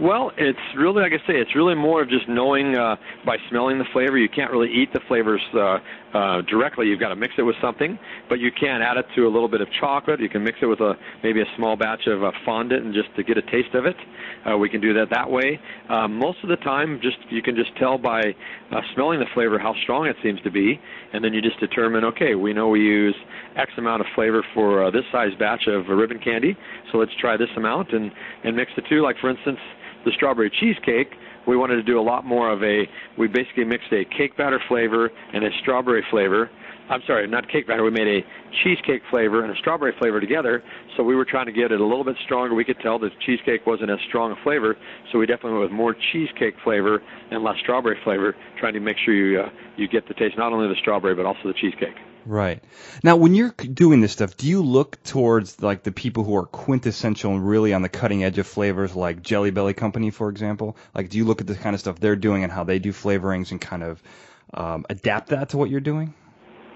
[0.00, 3.76] Well, it's really, like I say, it's really more of just knowing uh, by smelling
[3.78, 4.16] the flavor.
[4.16, 5.76] You can't really eat the flavors uh,
[6.16, 6.86] uh, directly.
[6.86, 7.98] You've got to mix it with something,
[8.30, 10.18] but you can add it to a little bit of chocolate.
[10.18, 13.14] You can mix it with a maybe a small batch of uh, fondant and just
[13.16, 13.96] to get a taste of it.
[14.50, 15.60] Uh, we can do that that way.
[15.90, 18.22] Uh, most of the time, just you can just tell by
[18.72, 20.80] uh, smelling the flavor how strong it seems to be,
[21.12, 23.14] and then you just determine, okay, we know we use
[23.54, 26.56] X amount of flavor for uh, this size batch of uh, ribbon candy,
[26.90, 28.10] so let's try this amount and
[28.44, 29.02] and mix the two.
[29.02, 29.58] Like for instance
[30.04, 31.12] the strawberry cheesecake,
[31.46, 32.86] we wanted to do a lot more of a.
[33.18, 36.50] We basically mixed a cake batter flavor and a strawberry flavor.
[36.90, 37.84] I'm sorry, not cake batter.
[37.84, 38.26] We made a
[38.64, 40.62] cheesecake flavor and a strawberry flavor together.
[40.96, 42.54] So we were trying to get it a little bit stronger.
[42.56, 44.76] We could tell that cheesecake wasn't as strong a flavor,
[45.12, 47.00] so we definitely went with more cheesecake flavor
[47.30, 50.52] and less strawberry flavor, trying to make sure you uh, you get the taste not
[50.52, 51.94] only of the strawberry but also the cheesecake.
[52.26, 52.62] Right.
[53.02, 56.44] Now, when you're doing this stuff, do you look towards like the people who are
[56.44, 60.76] quintessential and really on the cutting edge of flavors, like Jelly Belly Company, for example?
[60.94, 62.92] Like, do you look at the kind of stuff they're doing and how they do
[62.92, 64.02] flavorings and kind of
[64.52, 66.14] um, adapt that to what you're doing?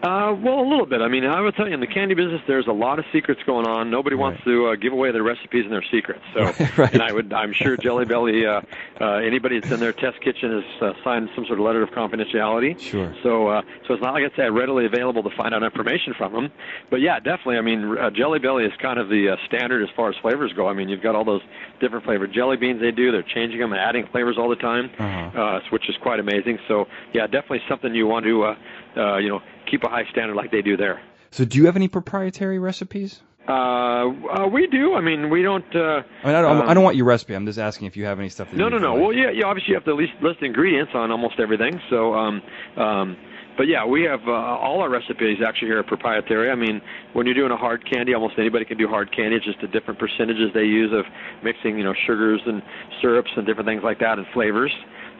[0.03, 1.01] Uh, well, a little bit.
[1.01, 3.41] I mean, I would tell you in the candy business, there's a lot of secrets
[3.47, 3.91] going on.
[3.91, 6.21] Nobody wants to uh, give away their recipes and their secrets.
[6.35, 6.41] So,
[6.77, 6.93] Right.
[6.93, 8.61] and I would, I'm sure Jelly Belly, uh,
[9.01, 11.89] uh, anybody that's in their test kitchen has uh, signed some sort of letter of
[11.91, 12.79] confidentiality.
[12.79, 13.15] Sure.
[13.23, 16.35] So, uh, so it's not like it's uh, readily available to find out information from
[16.35, 16.53] them.
[16.91, 17.57] But yeah, definitely.
[17.57, 20.53] I mean, uh, Jelly Belly is kind of the uh, standard as far as flavors
[20.53, 20.69] go.
[20.69, 21.43] I mean, you've got all those
[21.81, 23.11] different flavored jelly beans they do.
[23.11, 25.41] They're changing them and adding flavors all the time, Uh-huh.
[25.41, 26.59] uh, which is quite amazing.
[26.69, 28.57] So, yeah, definitely something you want to, uh,
[28.97, 31.01] uh, you know, keep a high standard like they do there.
[31.31, 33.21] So do you have any proprietary recipes?
[33.47, 34.95] Uh, uh, we do.
[34.95, 35.65] I mean, we don't.
[35.75, 37.35] Uh, I mean, I don't, um, I don't want your recipe.
[37.35, 38.51] I'm just asking if you have any stuff.
[38.51, 38.93] That No, no, no.
[38.95, 39.45] feel Well, like- yeah, yeah.
[39.47, 41.79] Obviously, you have to list list ingredients on almost everything.
[41.91, 42.41] So, um,
[42.79, 43.17] um,
[43.59, 46.51] but yeah, we have uh, all our recipes actually here are proprietary.
[46.51, 46.81] I mean,
[47.13, 49.37] when you're doing a hard candy, almost anybody can do hard candy.
[49.37, 51.05] It's just the different percentages they use of
[51.43, 52.63] mixing, you know, sugars and
[53.03, 54.73] syrups and different things like that and flavors.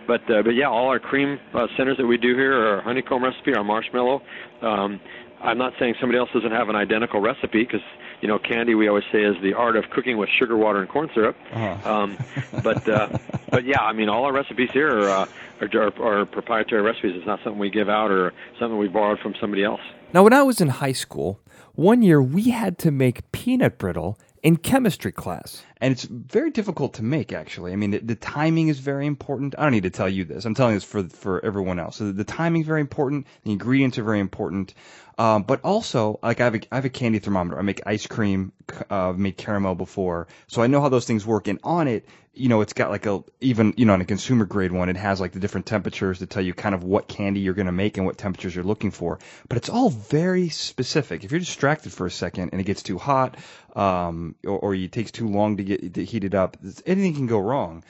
[0.07, 3.23] But uh, but yeah, all our cream uh, centers that we do here, our honeycomb
[3.23, 4.23] recipe, our marshmallow.
[4.63, 5.01] Um,
[5.43, 7.83] I'm not saying somebody else doesn't have an identical recipe because
[8.21, 10.89] you know candy we always say is the art of cooking with sugar, water, and
[10.89, 11.37] corn syrup.
[11.53, 11.93] Uh-huh.
[11.93, 12.19] Um,
[12.63, 13.19] but uh,
[13.51, 15.27] but yeah, I mean all our recipes here are, uh,
[15.61, 17.13] are, are, are proprietary recipes.
[17.15, 19.83] It's not something we give out or something we borrowed from somebody else.
[20.13, 21.41] Now, when I was in high school,
[21.75, 25.65] one year we had to make peanut brittle in chemistry class.
[25.85, 27.75] And it's very difficult to make actually.
[27.75, 29.55] I mean the, the timing is very important.
[29.59, 30.47] I don't need to tell you this.
[30.47, 31.97] I'm telling this for for everyone else.
[31.97, 33.27] So the timing is very important.
[33.43, 34.73] The ingredients are very important.
[35.19, 37.59] Um, but also like I have, a, I have a candy thermometer.
[37.59, 38.53] I make ice cream
[38.89, 40.27] uh, made caramel before.
[40.47, 41.49] So i know how those things work.
[41.49, 44.45] And on it you know it's got like a even you know on a consumer
[44.45, 47.41] grade one it has like the different temperatures to tell you kind of what candy
[47.41, 49.19] you're going to make and what temperatures you're looking for.
[49.49, 51.25] But it's all very specific.
[51.25, 53.37] If you're distracted for a second and it gets too hot
[53.77, 56.57] um, or, or it takes too long to get to heat it up
[56.87, 57.83] anything can go wrong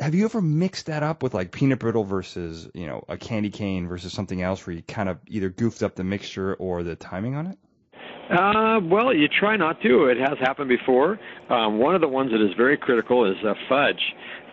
[0.00, 3.50] have you ever mixed that up with like peanut brittle versus you know a candy
[3.50, 6.96] cane versus something else where you kind of either goofed up the mixture or the
[6.96, 7.58] timing on it
[8.30, 10.04] Uh, well, you try not to.
[10.06, 11.18] It has happened before.
[11.48, 14.02] Um, one of the ones that is very critical is uh, fudge.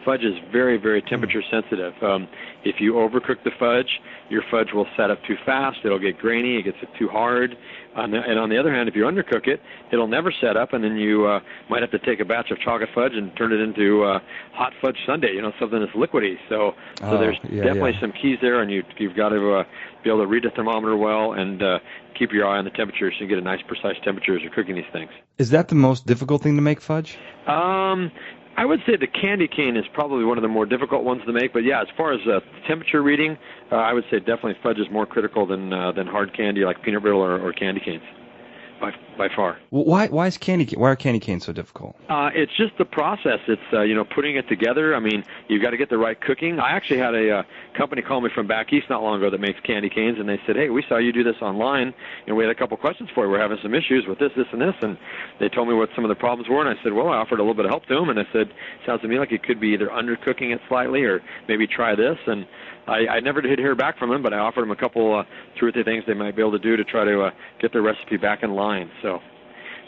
[0.06, 1.94] Fudge is very, very temperature sensitive.
[2.02, 2.28] Um,
[2.64, 5.80] if you overcook the fudge, your fudge will set up too fast.
[5.84, 6.58] It'll get grainy.
[6.58, 7.58] It gets too hard.
[7.96, 10.74] On the, and on the other hand, if you undercook it, it'll never set up,
[10.74, 13.54] and then you uh, might have to take a batch of chocolate fudge and turn
[13.54, 14.20] it into uh,
[14.54, 15.32] hot fudge sundae.
[15.34, 16.36] You know, something that's liquidy.
[16.50, 18.02] So, so Oh, there's yeah, definitely yeah.
[18.02, 19.64] some keys there, and you you've got to uh,
[20.04, 21.80] be able to read the thermometer well and uh,
[22.20, 24.52] keep your eye on the temperature so you get a nice precise temperature as you're
[24.52, 25.10] cooking these things.
[25.38, 28.12] is that the most difficult thing to make fudge Um,
[28.58, 31.34] I would say the candy cane is probably one of the more difficult ones to
[31.34, 33.38] make, but yeah, as far as uh, temperature reading,
[33.72, 36.82] uh, I would say definitely fudge is more critical than uh, than hard candy like
[36.82, 38.04] peanut brittle or, or candy canes,
[38.80, 39.58] by by far.
[39.70, 42.86] why why is candy ca- why are candy canes so difficult Uh, it's just the
[42.86, 43.40] process.
[43.48, 44.96] It's uh, you know putting it together.
[44.96, 46.60] I mean, you've got to get the right cooking.
[46.60, 47.44] I actually had a uh,
[47.78, 50.40] company call me from back east not long ago that makes candy canes, and they
[50.46, 51.94] said, "Hey, we saw you do this online,
[52.28, 53.32] and we had a couple questions for you.
[53.32, 54.98] We're having some issues with this, this, and this." And
[55.40, 57.40] they told me what some of the problems were, and I said, "Well, I offered
[57.40, 58.48] a little bit of help to them, and I said,
[58.86, 62.18] sounds to me like it could be either undercooking it slightly, or maybe try this."
[62.28, 62.46] And
[62.88, 65.24] I, I never did hear back from them, but I offered them a couple, uh,
[65.60, 67.74] two or three things they might be able to do to try to uh, get
[67.74, 68.90] their recipe back in line.
[69.02, 69.20] So so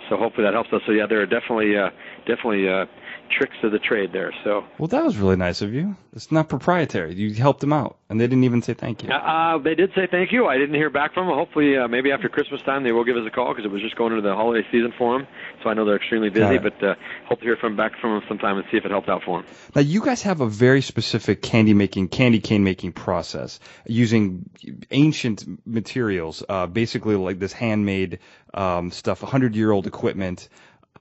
[0.09, 0.81] so hopefully that helps us.
[0.85, 1.89] So yeah, there are definitely uh,
[2.29, 2.85] definitely uh,
[3.29, 4.33] tricks of the trade there.
[4.43, 7.97] So well that was really nice of you it's not proprietary you helped them out
[8.09, 10.47] and they didn't even say thank you uh, they did say thank you.
[10.47, 11.35] I didn't hear back from them.
[11.35, 13.81] Hopefully, uh, maybe after Christmas time they will give us a call because it was
[13.81, 15.27] just going into the holiday season for them.
[15.63, 18.23] So I know they're extremely busy, but uh, hope to hear from back from them
[18.27, 19.51] sometime and see if it helped out for them.
[19.75, 24.49] Now you guys have a very specific candy making, candy cane making process using
[24.91, 28.19] ancient materials, uh, basically like this handmade
[28.53, 30.49] um, stuff, hundred year old equipment.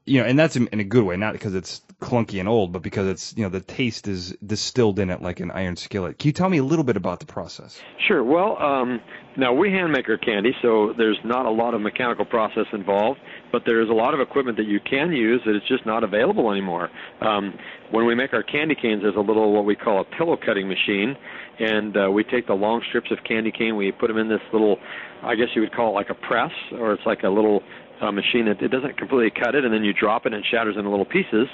[0.06, 2.72] You know, and that's in, in a good way, not because it's clunky and old,
[2.72, 6.18] but because it's you know the taste is distilled in it like an iron skillet.
[6.18, 7.80] Can you tell me a little bit about the process?
[8.06, 8.22] Sure.
[8.22, 9.00] Well, um,
[9.36, 13.18] now we hand make our candy, so there's not a lot of mechanical process involved,
[13.50, 16.50] but there's a lot of equipment that you can use that is just not available
[16.50, 16.88] anymore.
[17.20, 17.58] Um,
[17.90, 20.68] when we make our candy canes, there's a little what we call a pillow cutting
[20.68, 21.16] machine,
[21.58, 24.40] and uh, we take the long strips of candy cane, we put them in this
[24.52, 24.78] little,
[25.22, 27.62] I guess you would call it like a press, or it's like a little
[28.00, 30.48] uh, machine that it doesn't completely cut it, and then you drop it and it
[30.50, 31.48] shatters into little pieces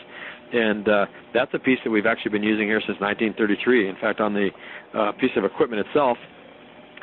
[0.53, 3.89] and uh, that's a piece that we've actually been using here since 1933.
[3.89, 4.51] In fact, on the
[4.95, 6.19] uh, piece of equipment itself,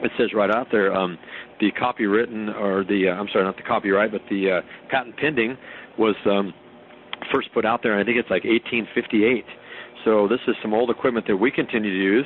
[0.01, 1.17] it says right out there um,
[1.59, 5.57] the copywritten or the uh, I'm sorry, not the copyright, but the uh, patent pending
[5.97, 6.53] was um,
[7.33, 7.99] first put out there.
[7.99, 9.43] I think it's like 1858.
[10.05, 12.25] So this is some old equipment that we continue to use.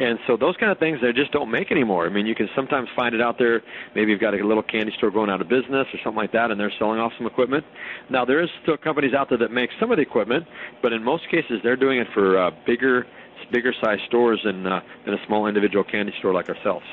[0.00, 2.06] And so those kind of things they just don't make anymore.
[2.06, 3.62] I mean, you can sometimes find it out there.
[3.94, 6.50] Maybe you've got a little candy store going out of business or something like that,
[6.50, 7.64] and they're selling off some equipment.
[8.08, 10.46] Now there is still companies out there that make some of the equipment,
[10.82, 13.06] but in most cases they're doing it for uh, bigger,
[13.50, 16.86] bigger size stores than uh, than a small individual candy store like ourselves.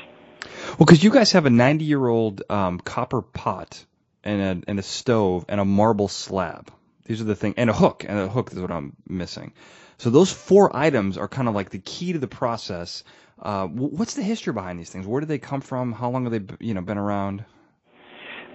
[0.78, 3.84] Well, because you guys have a 90 year old um, copper pot
[4.24, 6.70] and a, and a stove and a marble slab.
[7.04, 9.52] These are the things, and a hook, and a hook is what I'm missing.
[9.98, 13.02] So those four items are kind of like the key to the process.
[13.40, 15.06] Uh, what's the history behind these things?
[15.06, 15.92] Where did they come from?
[15.92, 17.44] How long have they, you know, been around?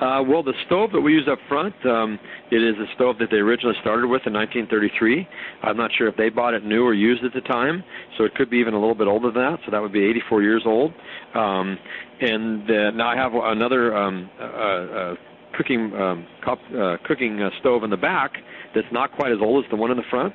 [0.01, 2.17] Uh, well, the stove that we use up front, um,
[2.49, 5.27] it is a stove that they originally started with in 1933.
[5.61, 7.83] I'm not sure if they bought it new or used at the time,
[8.17, 9.59] so it could be even a little bit older than that.
[9.63, 10.91] So that would be 84 years old.
[11.35, 11.77] Um,
[12.19, 15.15] and uh, now I have another um, uh, uh,
[15.55, 18.31] cooking um, cup, uh, cooking uh, stove in the back
[18.73, 20.33] that's not quite as old as the one in the front.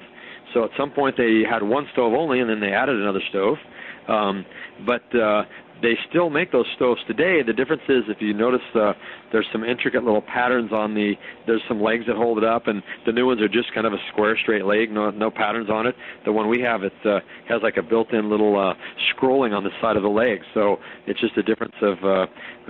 [0.55, 3.57] So at some point they had one stove only, and then they added another stove.
[4.09, 4.45] Um,
[4.87, 5.43] but uh,
[5.83, 7.43] they still make those stoves today.
[7.43, 8.93] The difference is, if you notice, uh,
[9.33, 11.15] there's some intricate little patterns on the.
[11.47, 13.93] There's some legs that hold it up, and the new ones are just kind of
[13.93, 15.95] a square, straight leg, no no patterns on it.
[16.25, 18.75] The one we have, it uh, has like a built-in little uh,
[19.13, 20.41] scrolling on the side of the leg.
[20.55, 22.09] So it's just a difference of uh,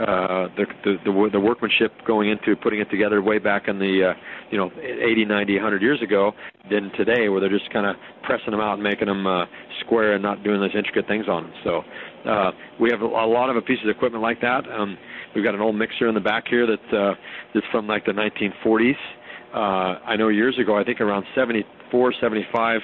[0.02, 4.12] uh, the, the the the workmanship going into putting it together way back in the
[4.12, 6.32] uh, you know 80, 90, 100 years ago
[6.70, 9.44] than today, where they're just kind of pressing them out and making them uh,
[9.80, 11.52] square and not doing those intricate things on them.
[11.64, 11.82] So
[12.26, 14.68] uh, we have a lot of pieces of equipment like that.
[14.70, 14.98] Um,
[15.34, 17.14] we've got an old mixer in the back here that uh,
[17.54, 18.96] that's from like the 1940s.
[19.54, 22.80] Uh, I know years ago, I think around 74, 75,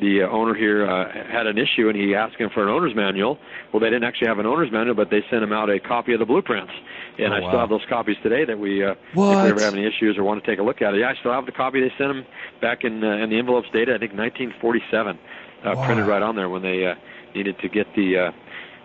[0.00, 2.94] the uh, owner here uh, had an issue and he asked him for an owner's
[2.94, 3.38] manual.
[3.72, 6.12] Well, they didn't actually have an owner's manual, but they sent him out a copy
[6.12, 6.72] of the blueprints.
[7.18, 7.48] And oh, I wow.
[7.48, 9.38] still have those copies today that we, uh, what?
[9.38, 11.00] if we ever have any issues or want to take a look at it.
[11.00, 12.26] Yeah, I still have the copy they sent him
[12.60, 15.86] back in, uh, in the envelopes dated, I think 1947, uh, wow.
[15.86, 16.94] printed right on there when they uh,
[17.34, 18.32] needed to get the uh,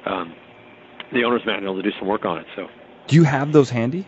[0.05, 0.33] um,
[1.13, 2.45] the owner's manual to do some work on it.
[2.55, 2.67] So.
[3.07, 4.05] Do you have those handy?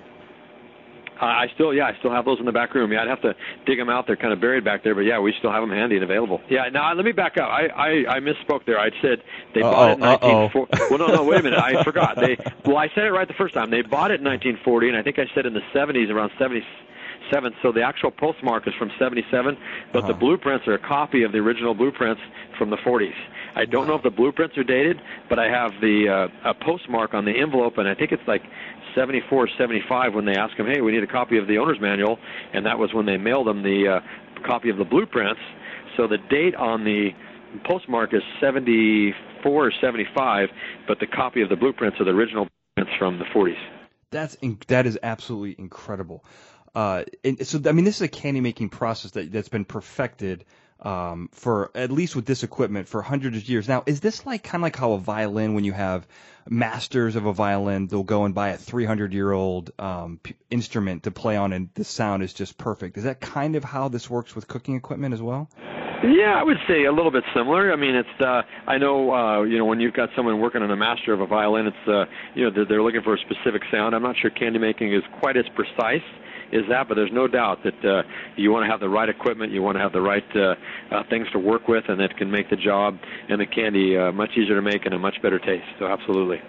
[1.20, 2.92] Uh, I still, yeah, I still have those in the back room.
[2.92, 3.36] Yeah, I'd have to
[3.68, 4.08] dig them out.
[4.08, 6.42] They're kind of buried back there, but yeah, we still have them handy and available.
[6.50, 7.48] Yeah, now let me back up.
[7.48, 8.80] I I, I misspoke there.
[8.80, 9.22] I said
[9.54, 10.78] they Uh-oh, bought it in 1940.
[10.90, 11.60] Well, no, no, wait a minute.
[11.60, 12.16] I forgot.
[12.20, 13.70] They well, I said it right the first time.
[13.70, 16.32] They bought it in 1940, and I think I said in the 70s, around
[17.32, 17.54] 77.
[17.62, 19.58] So the actual postmark is from 77,
[19.94, 20.08] but Uh-huh.
[20.08, 22.22] the blueprints are a copy of the original blueprints
[22.58, 23.16] from the 40s.
[23.56, 27.14] I don't know if the blueprints are dated, but I have the uh, a postmark
[27.14, 28.44] on the envelope, and I think it's like
[28.96, 32.20] 74, 75 when they asked him, "Hey, we need a copy of the owner's manual,"
[32.54, 34.00] and that was when they mailed him the uh,
[34.46, 35.42] copy of the blueprints.
[35.98, 37.10] So the date on the
[37.66, 40.50] postmark is 74 or 75,
[40.88, 43.60] but the copy of the blueprints are the original blueprints from the 40s.
[44.12, 46.24] That's in, that is absolutely incredible.
[46.74, 50.46] Uh, and so I mean, this is a candy making process that that's been perfected
[50.82, 53.68] um, for at least with this equipment for hundreds of years.
[53.68, 56.08] Now, is this like kind of like how a violin, when you have
[56.50, 61.04] masters of a violin, they'll go and buy a 300 year old um, p- instrument
[61.04, 62.98] to play on, and the sound is just perfect.
[62.98, 65.50] Is that kind of how this works with cooking equipment as well?
[66.04, 67.72] Yeah, I would say a little bit similar.
[67.72, 70.72] I mean, it's uh, I know uh, you know when you've got someone working on
[70.72, 73.62] a master of a violin, it's uh, you know they're, they're looking for a specific
[73.72, 73.94] sound.
[73.94, 76.02] I'm not sure candy making is quite as precise
[76.54, 78.04] as that, but there's no doubt that uh,
[78.36, 80.56] you want to have the right equipment, you want to have the right uh,
[80.92, 82.98] uh, things to work with, and that can make the job
[83.30, 85.66] and the candy uh, much easier to make and a much better taste.
[85.80, 86.42] So absolutely.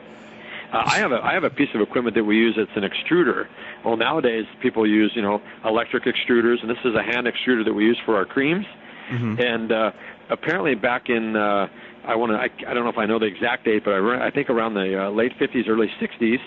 [0.73, 2.55] Uh, I have a I have a piece of equipment that we use.
[2.57, 3.47] It's an extruder.
[3.85, 7.75] Well, nowadays people use you know electric extruders, and this is a hand extruder that
[7.75, 8.65] we use for our creams.
[9.11, 9.41] Mm-hmm.
[9.41, 9.93] And uh,
[10.31, 11.69] apparently, back in uh,
[12.05, 14.29] I want to I, I don't know if I know the exact date, but I,
[14.29, 16.41] I think around the uh, late 50s, early 60s,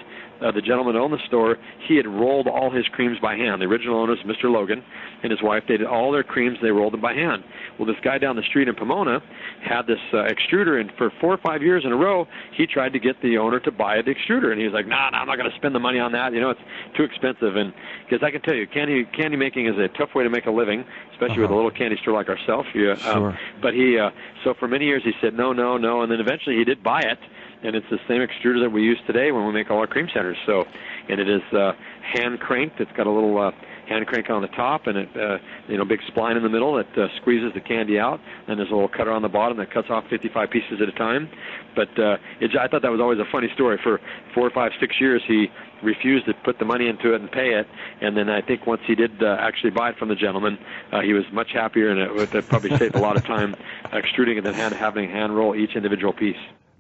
[0.46, 3.62] uh, the gentleman owned the store he had rolled all his creams by hand.
[3.62, 4.46] The original owners, Mr.
[4.52, 4.84] Logan,
[5.24, 6.58] and his wife, they did all their creams.
[6.62, 7.44] They rolled them by hand.
[7.78, 9.22] Well, this guy down the street in Pomona
[9.64, 12.94] had this uh, extruder, and for four or five years in a row, he tried
[12.94, 15.28] to get the owner to buy the extruder, and he was like, "Nah, nah I'm
[15.28, 16.34] not going to spend the money on that.
[16.34, 16.62] You know, it's
[16.96, 17.74] too expensive." And
[18.08, 20.52] because I can tell you, candy candy making is a tough way to make a
[20.52, 21.56] living, especially with a Uh-huh.
[21.56, 22.68] little candy store like ourselves.
[22.76, 23.30] Yeah, Sure.
[23.32, 24.12] um, but he, uh,
[24.44, 27.00] so for many years, he said no, no, no, and then eventually he did buy
[27.02, 27.20] it,
[27.64, 30.08] and it's the same extruder that we use today when we make all our cream
[30.14, 30.38] centers.
[30.46, 30.66] So,
[31.10, 32.80] and it is uh, hand cranked.
[32.80, 33.52] It's got a little uh,
[33.88, 35.38] hand crank on the top, and it, uh,
[35.68, 38.20] you know, big spline in the middle that uh, squeezes the candy out.
[38.48, 40.92] And there's a little cutter on the bottom that cuts off 55 pieces at a
[40.92, 41.30] time.
[41.76, 43.80] But uh, it, I thought that was always a funny story.
[43.82, 44.00] For
[44.34, 45.48] four or five, six years, he
[45.84, 47.68] refused to put the money into it and pay it.
[48.02, 50.58] And then I think once he did uh, actually buy it from the gentleman,
[50.92, 53.56] uh, he was much happier, and it that probably saved a lot of time
[53.94, 56.38] extruding it than hand, having hand roll each individual piece.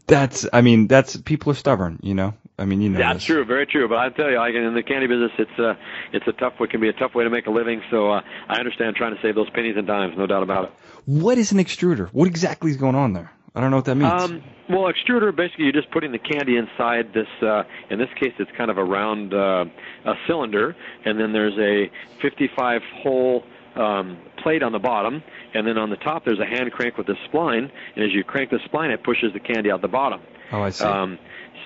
[0.08, 2.34] That's I mean that's people are stubborn, you know.
[2.58, 3.00] I mean you know.
[3.00, 3.26] That's this.
[3.26, 3.88] true, very true.
[3.88, 5.74] But I tell you, like in the candy business, it's uh,
[6.14, 6.54] it's a tough.
[6.60, 7.82] It can be a tough way to make a living.
[7.90, 10.72] So uh, I understand trying to save those pennies and dimes, no doubt about it.
[11.06, 12.10] What is an extruder?
[12.10, 13.32] What exactly is going on there?
[13.56, 14.22] I don't know what that means.
[14.22, 17.28] Um, well, extruder basically you're just putting the candy inside this.
[17.42, 19.66] Uh, in this case, it's kind of a round uh,
[20.06, 20.76] a cylinder,
[21.06, 21.90] and then there's a
[22.22, 23.44] 55 hole
[23.76, 25.24] um, plate on the bottom,
[25.54, 28.24] and then on the top there's a hand crank with a spline, and as you
[28.24, 30.22] crank the spline, it pushes the candy out the bottom.
[30.52, 30.86] Oh, I see.
[30.86, 31.18] Um,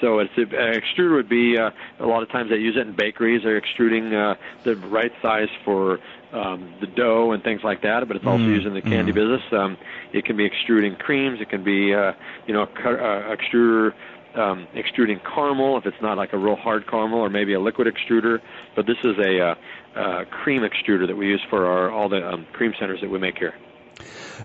[0.01, 2.95] so it's uh, extruder would be uh, a lot of times they use it in
[2.95, 3.43] bakeries.
[3.43, 5.99] They're extruding uh, the right size for
[6.32, 8.07] um, the dough and things like that.
[8.07, 9.16] But it's also Mm, used in the candy mm.
[9.16, 9.41] business.
[9.51, 9.78] Um,
[10.14, 11.41] it can be extruding creams.
[11.41, 12.14] It can be uh,
[12.47, 13.93] you know a uh, extruder
[14.36, 17.93] um, extruding caramel if it's not like a real hard caramel or maybe a liquid
[17.93, 18.39] extruder.
[18.76, 19.55] But this is a uh,
[19.99, 23.19] uh, cream extruder that we use for our all the um, cream centers that we
[23.19, 23.53] make here.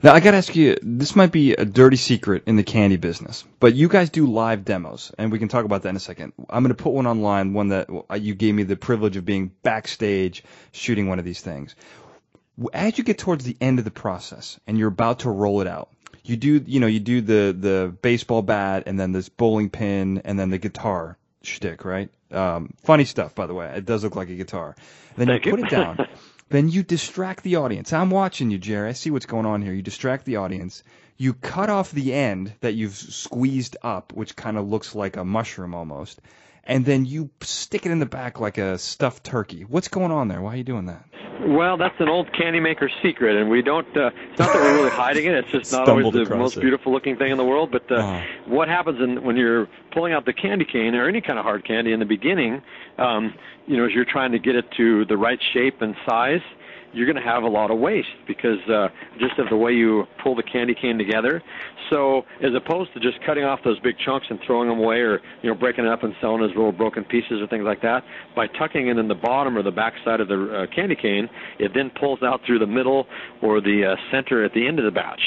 [0.02, 3.44] Now I gotta ask you, this might be a dirty secret in the candy business,
[3.61, 6.32] but you guys do live demos, and we can talk about that in a second.
[6.50, 9.52] I'm gonna put one online, one that uh, you gave me the privilege of being
[9.62, 10.42] backstage
[10.72, 11.76] shooting one of these things.
[12.72, 15.66] As you get towards the end of the process and you're about to roll it
[15.66, 15.88] out,
[16.24, 20.22] you do, you know, you do the the baseball bat and then this bowling pin
[20.24, 22.11] and then the guitar shtick, right?
[22.35, 23.72] Um, funny stuff, by the way.
[23.76, 24.74] It does look like a guitar.
[25.16, 25.57] Then Thank you you.
[25.57, 26.07] put it down.
[26.51, 27.93] then you distract the audience.
[27.93, 28.89] I'm watching you, Jerry.
[28.89, 29.72] I see what's going on here.
[29.72, 30.82] You distract the audience.
[31.16, 35.24] You cut off the end that you've squeezed up, which kind of looks like a
[35.24, 36.20] mushroom almost,
[36.65, 39.62] and then you stick it in the back like a stuffed turkey.
[39.62, 40.41] What's going on there?
[40.41, 41.05] Why are you doing that?
[41.47, 43.87] Well, that's an old candy maker's secret, and we don't.
[43.95, 45.35] Uh, it's not that we're really hiding it.
[45.35, 46.61] It's just not always the most it.
[46.61, 47.71] beautiful looking thing in the world.
[47.71, 48.23] But uh, Uh-huh.
[48.47, 51.67] what happens in, when you're pulling out the candy cane or any kind of hard
[51.67, 52.62] candy in the beginning,
[52.99, 53.35] um,
[53.67, 56.41] you know, as you're trying to get it to the right shape and size,
[56.95, 58.88] you're going to have a lot of waste because uh,
[59.18, 61.42] just of the way you pull the candy cane together.
[61.90, 65.20] So as opposed to just cutting off those big chunks and throwing them away, or
[65.42, 68.05] you know breaking it up and selling as little broken pieces or things like that,
[68.34, 71.28] by tucking it in the bottom or the back side of the uh, candy cane,
[71.59, 73.07] it then pulls out through the middle
[73.42, 75.20] or the uh, center at the end of the batch.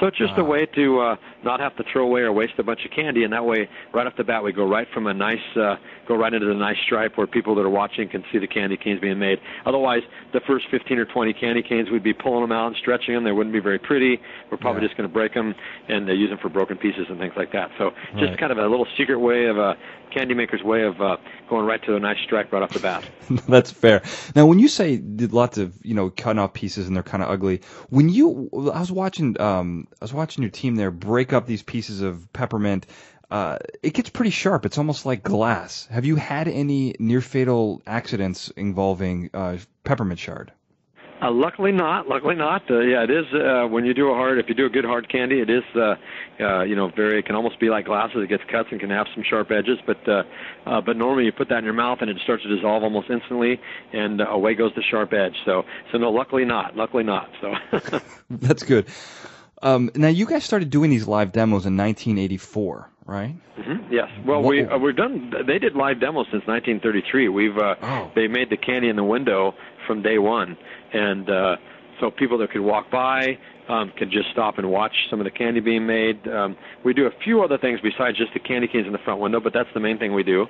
[0.00, 2.62] So it's just a way to uh, not have to throw away or waste a
[2.62, 5.14] bunch of candy, and that way, right off the bat, we go right from a
[5.14, 5.76] nice, uh,
[6.06, 8.76] go right into the nice stripe where people that are watching can see the candy
[8.76, 9.38] canes being made.
[9.66, 13.14] Otherwise, the first 15 or 20 candy canes, we'd be pulling them out and stretching
[13.14, 13.24] them.
[13.24, 14.20] They wouldn't be very pretty.
[14.50, 14.88] We're probably Yeah.
[14.88, 15.54] just going to break them
[15.88, 17.70] and uh, use them for broken pieces and things like that.
[17.78, 18.38] So just Right.
[18.38, 19.76] kind of a little secret way of a
[20.14, 21.16] candy maker's way of uh,
[21.50, 23.04] going right to a nice stripe right off the bat.
[23.48, 24.02] That's fair.
[24.36, 27.22] Now, when you say did lots of you know cutting off pieces and they're kind
[27.22, 31.32] of ugly, when you I was watching um I was watching your team there break
[31.32, 32.86] up these pieces of peppermint.
[33.30, 34.64] Uh, it gets pretty sharp.
[34.64, 35.86] It's almost like glass.
[35.90, 40.52] Have you had any near fatal accidents involving uh, peppermint shard?
[41.20, 42.08] Uh, luckily not.
[42.08, 42.62] Luckily not.
[42.70, 43.26] Uh, yeah, it is.
[43.34, 45.64] Uh, when you do a hard, if you do a good hard candy, it is.
[45.74, 45.96] Uh,
[46.40, 47.18] uh, you know, very.
[47.18, 48.18] It can almost be like glasses.
[48.22, 49.78] It gets cuts and can have some sharp edges.
[49.84, 50.22] But uh,
[50.64, 53.10] uh, but normally you put that in your mouth and it starts to dissolve almost
[53.10, 53.60] instantly,
[53.92, 55.34] and uh, away goes the sharp edge.
[55.44, 56.10] So so no.
[56.10, 56.76] Luckily not.
[56.76, 57.28] Luckily not.
[57.40, 57.54] So.
[58.30, 58.86] That's good.
[59.62, 63.34] Um, now you guys started doing these live demos in 1984, right?
[63.58, 64.08] Mhm, Yes.
[64.24, 65.32] Well, What- we uh, we've done.
[65.46, 67.28] They did live demos since 1933.
[67.28, 68.10] We've uh, Oh.
[68.14, 69.54] they made the candy in the window
[69.86, 70.56] from day one,
[70.92, 71.56] and uh,
[71.98, 73.38] so people that could walk by
[73.68, 76.26] um, could just stop and watch some of the candy being made.
[76.28, 79.20] Um, we do a few other things besides just the candy canes in the front
[79.20, 80.46] window, but that's the main thing we do.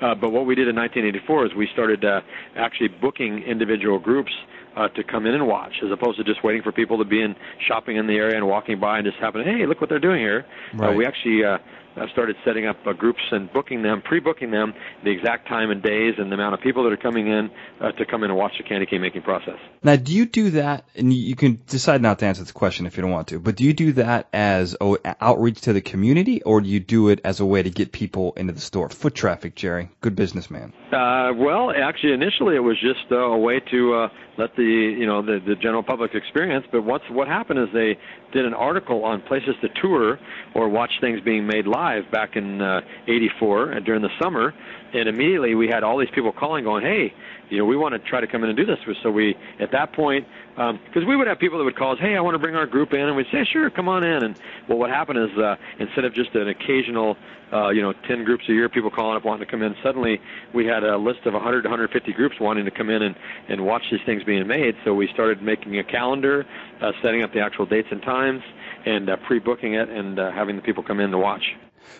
[0.00, 2.20] Uh, but what we did in 1984 is we started uh,
[2.56, 4.32] actually booking individual groups
[4.76, 7.20] uh, to come in and watch, as opposed to just waiting for people to be
[7.20, 7.34] in
[7.68, 10.20] shopping in the area and walking by and just happen, hey, look what they're doing
[10.20, 10.44] here.
[10.90, 11.58] Uh, we actually uh,
[11.96, 14.74] uh, started setting up uh, groups and booking them, pre-booking them,
[15.04, 17.92] the exact time and days and the amount of people that are coming in uh,
[17.92, 19.58] to come in and watch the candy cane making process.
[19.82, 20.84] Now, do you do that?
[20.96, 23.40] And you- can decide not to answer this question if you don't want to.
[23.40, 24.76] But do you do that as
[25.20, 28.32] outreach to the community, or do you do it as a way to get people
[28.36, 28.88] into the store?
[28.88, 29.90] Foot traffic, Jerry.
[30.00, 30.72] Good businessman.
[30.92, 35.06] Uh, well, actually, initially it was just uh, a way to uh, let the you
[35.06, 36.64] know the, the general public experience.
[36.70, 37.98] But what's what happened is they
[38.32, 40.18] did an article on places to tour
[40.54, 44.54] or watch things being made live back in uh, '84 uh, during the summer,
[44.94, 47.12] and immediately we had all these people calling, going, "Hey,
[47.50, 49.70] you know, we want to try to come in and do this." So we at
[49.72, 52.38] that point, because we would have people that would call us, "Hey, I want to
[52.38, 55.18] bring our group in," and we'd say, "Sure, come on in." And well, what happened
[55.18, 57.16] is uh, instead of just an occasional
[57.52, 59.74] uh, you know, 10 groups a year, people calling up wanting to come in.
[59.82, 60.18] Suddenly,
[60.54, 63.14] we had a list of 100 to 150 groups wanting to come in and,
[63.48, 64.74] and watch these things being made.
[64.84, 66.46] So we started making a calendar,
[66.80, 68.42] uh, setting up the actual dates and times,
[68.86, 71.42] and uh, pre-booking it, and uh, having the people come in to watch.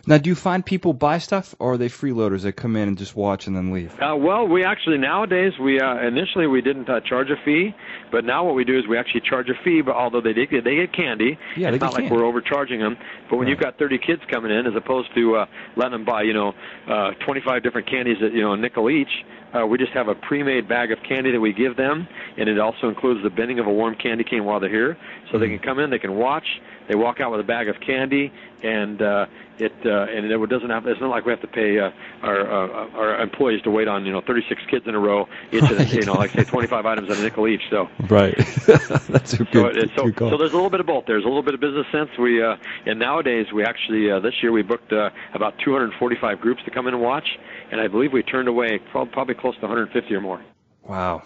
[0.06, 2.98] Now, do you find people buy stuff, or are they freeloaders that come in and
[2.98, 3.92] just watch and then leave?
[4.00, 7.74] Uh, well, we actually nowadays we uh, initially we didn't uh, charge a fee,
[8.10, 9.80] but now what we do is we actually charge a fee.
[9.84, 12.16] But although they did they get candy, Yeah, they it's not like candy.
[12.16, 12.96] we're overcharging them.
[13.30, 13.50] But when Right.
[13.50, 16.52] you've got 30 kids coming in, as opposed to uh, letting them buy you know
[16.88, 19.10] uh, 25 different candies at you know a nickel each,
[19.54, 22.08] uh, we just have a pre-made bag of candy that we give them,
[22.38, 24.96] and it also includes the bending of a warm candy cane while they're here,
[25.30, 26.46] so they can come in, they can watch,
[26.88, 29.26] they walk out with a bag of candy, and uh,
[29.58, 30.86] it uh, and it doesn't have.
[30.86, 31.90] It's not like we have to pay uh,
[32.22, 35.62] our uh, our employees to wait on you know 36 kids in a row, each
[35.62, 35.80] right.
[35.80, 37.62] at, you know like say 25 items at a nickel each.
[37.70, 40.30] So right, that's a good, so, it, so, good call.
[40.30, 41.06] so there's a little bit of both.
[41.06, 42.10] There's a little bit of business sense.
[42.18, 42.56] We uh,
[42.86, 46.86] and nowadays we actually uh, this year we booked uh, about 245 groups to come
[46.88, 47.26] in and watch,
[47.70, 50.42] and I believe we turned away probably close to 150 or more.
[50.82, 51.22] Wow,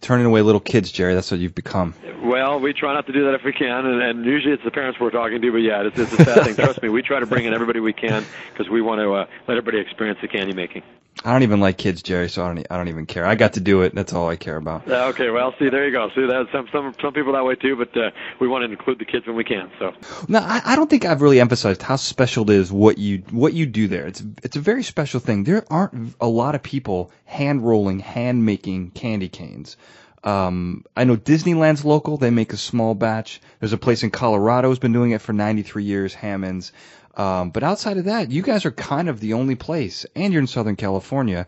[0.00, 1.14] turning away little kids, Jerry.
[1.14, 1.94] That's what you've become.
[2.22, 4.70] Well, we try not to do that if we can, and, and usually it's the
[4.70, 5.52] parents we're talking to.
[5.52, 6.54] But yeah, it's, it's a sad thing.
[6.56, 9.26] Trust me, we try to bring in everybody we can because we want to uh,
[9.46, 10.82] let everybody experience the candy making.
[11.24, 12.66] I don't even like kids, Jerry, so I don't.
[12.70, 13.26] I don't even care.
[13.26, 13.94] I got to do it.
[13.94, 14.88] That's all I care about.
[14.88, 16.08] Uh, okay, well, see, there you go.
[16.14, 18.10] See, that some some some people that way too, but uh,
[18.40, 19.70] we want to include the kids when we can.
[19.78, 19.92] So.
[20.28, 23.52] No, I, I don't think I've really emphasized how special it is what you what
[23.52, 24.06] you do there.
[24.06, 25.44] It's it's a very special thing.
[25.44, 29.76] There aren't a lot of people hand rolling, hand making candy canes.
[30.22, 32.16] Um, I know Disneyland's local.
[32.16, 33.40] They make a small batch.
[33.60, 36.72] There's a place in Colorado who's been doing it for 93 years, Hammond's.
[37.18, 40.40] Um, but outside of that, you guys are kind of the only place, and you're
[40.40, 41.46] in Southern California.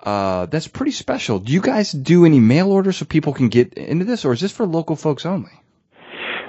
[0.00, 1.38] Uh, that's pretty special.
[1.38, 4.40] Do you guys do any mail order so people can get into this, or is
[4.40, 5.52] this for local folks only?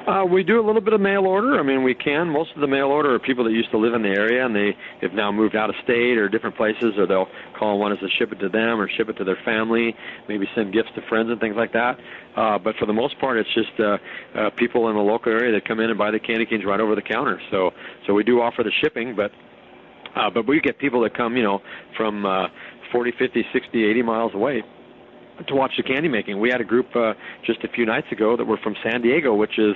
[0.08, 1.58] Uh, we do a little bit of mail order.
[1.58, 2.28] I mean, we can.
[2.28, 4.54] Most of the mail order are people that used to live in the area and
[4.54, 7.28] they have now moved out of state or different places, or they'll
[7.58, 9.96] call and want us to ship it to them or ship it to their family,
[10.28, 11.98] maybe send gifts to friends and things like that.
[12.36, 13.98] Uh, but for the most part, it's just uh,
[14.38, 16.82] uh, people in the local area that come in and buy the candy canes right
[16.82, 17.40] over the counter.
[17.50, 17.72] So,
[18.06, 19.32] so we do offer the shipping, but
[20.18, 21.60] uh, but we get people that come, you know,
[21.96, 22.48] from uh,
[22.92, 24.64] 40, 50, 60, 80 miles away
[25.48, 26.40] to watch the candy making.
[26.40, 27.14] We had a group uh,
[27.46, 29.76] just a few nights ago that were from San Diego, which is,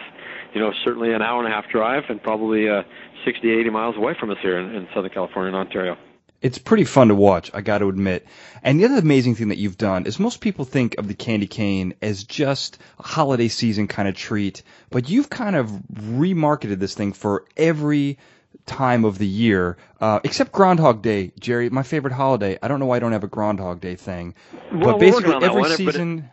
[0.54, 2.84] you know, certainly an hour and a half drive and probably uh,
[3.26, 5.98] 60, 80 miles away from us here in, in Southern California and Ontario.
[6.40, 8.28] It's pretty fun to watch, I got to admit.
[8.62, 11.48] And the other amazing thing that you've done is most people think of the candy
[11.48, 16.94] cane as just a holiday season kind of treat, but you've kind of remarketed this
[16.94, 18.20] thing for every
[18.68, 22.58] time of the year, uh, except Groundhog Day, Jerry, my favorite holiday.
[22.62, 24.36] I don't know why I don't have a Groundhog Day thing.
[24.72, 26.30] Well, but basically, every one, season,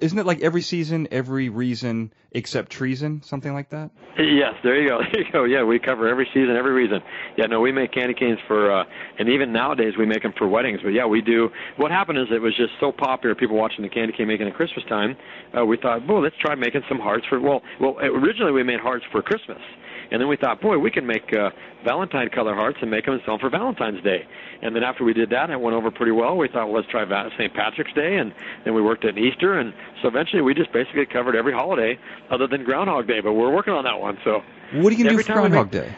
[0.00, 3.90] isn't it like every season, every reason except treason, something like that?
[4.18, 5.00] Yes, there you go.
[5.12, 5.44] There you go.
[5.44, 7.00] Yeah, we cover every season, every reason.
[7.36, 8.84] Yeah, no, we make candy canes for, uh,
[9.18, 10.80] and even nowadays we make them for weddings.
[10.82, 11.48] But yeah, we do.
[11.76, 14.54] What happened is it was just so popular, people watching the candy cane making at
[14.54, 15.16] Christmas time.
[15.56, 17.40] Uh, we thought, well, let's try making some hearts for.
[17.40, 19.62] Well, well, originally we made hearts for Christmas.
[20.10, 21.50] And then we thought, boy, we can make uh,
[21.84, 24.26] Valentine color hearts and make them and sell them for Valentine's Day.
[24.62, 26.36] And then after we did that, it went over pretty well.
[26.36, 27.04] We thought, well, let's try
[27.36, 27.54] St.
[27.54, 28.32] Patrick's Day, and
[28.64, 31.98] then we worked at Easter, and so eventually we just basically covered every holiday
[32.30, 33.20] other than Groundhog Day.
[33.20, 34.18] But we're working on that one.
[34.24, 34.42] So
[34.72, 35.94] what are you gonna do for Groundhog make, Day?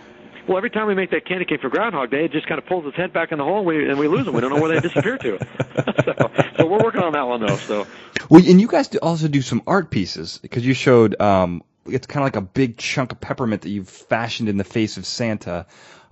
[0.46, 2.66] Well, every time we make that candy cane for Groundhog Day, it just kind of
[2.66, 4.34] pulls its head back in the hole, and we, and we lose them.
[4.34, 5.38] We don't know where they disappear to.
[6.04, 7.56] so, so we're working on that one though.
[7.56, 7.86] So.
[8.28, 12.22] Well, and you guys also do some art pieces because you showed um, it's kind
[12.22, 15.66] of like a big chunk of peppermint that you've fashioned in the face of Santa.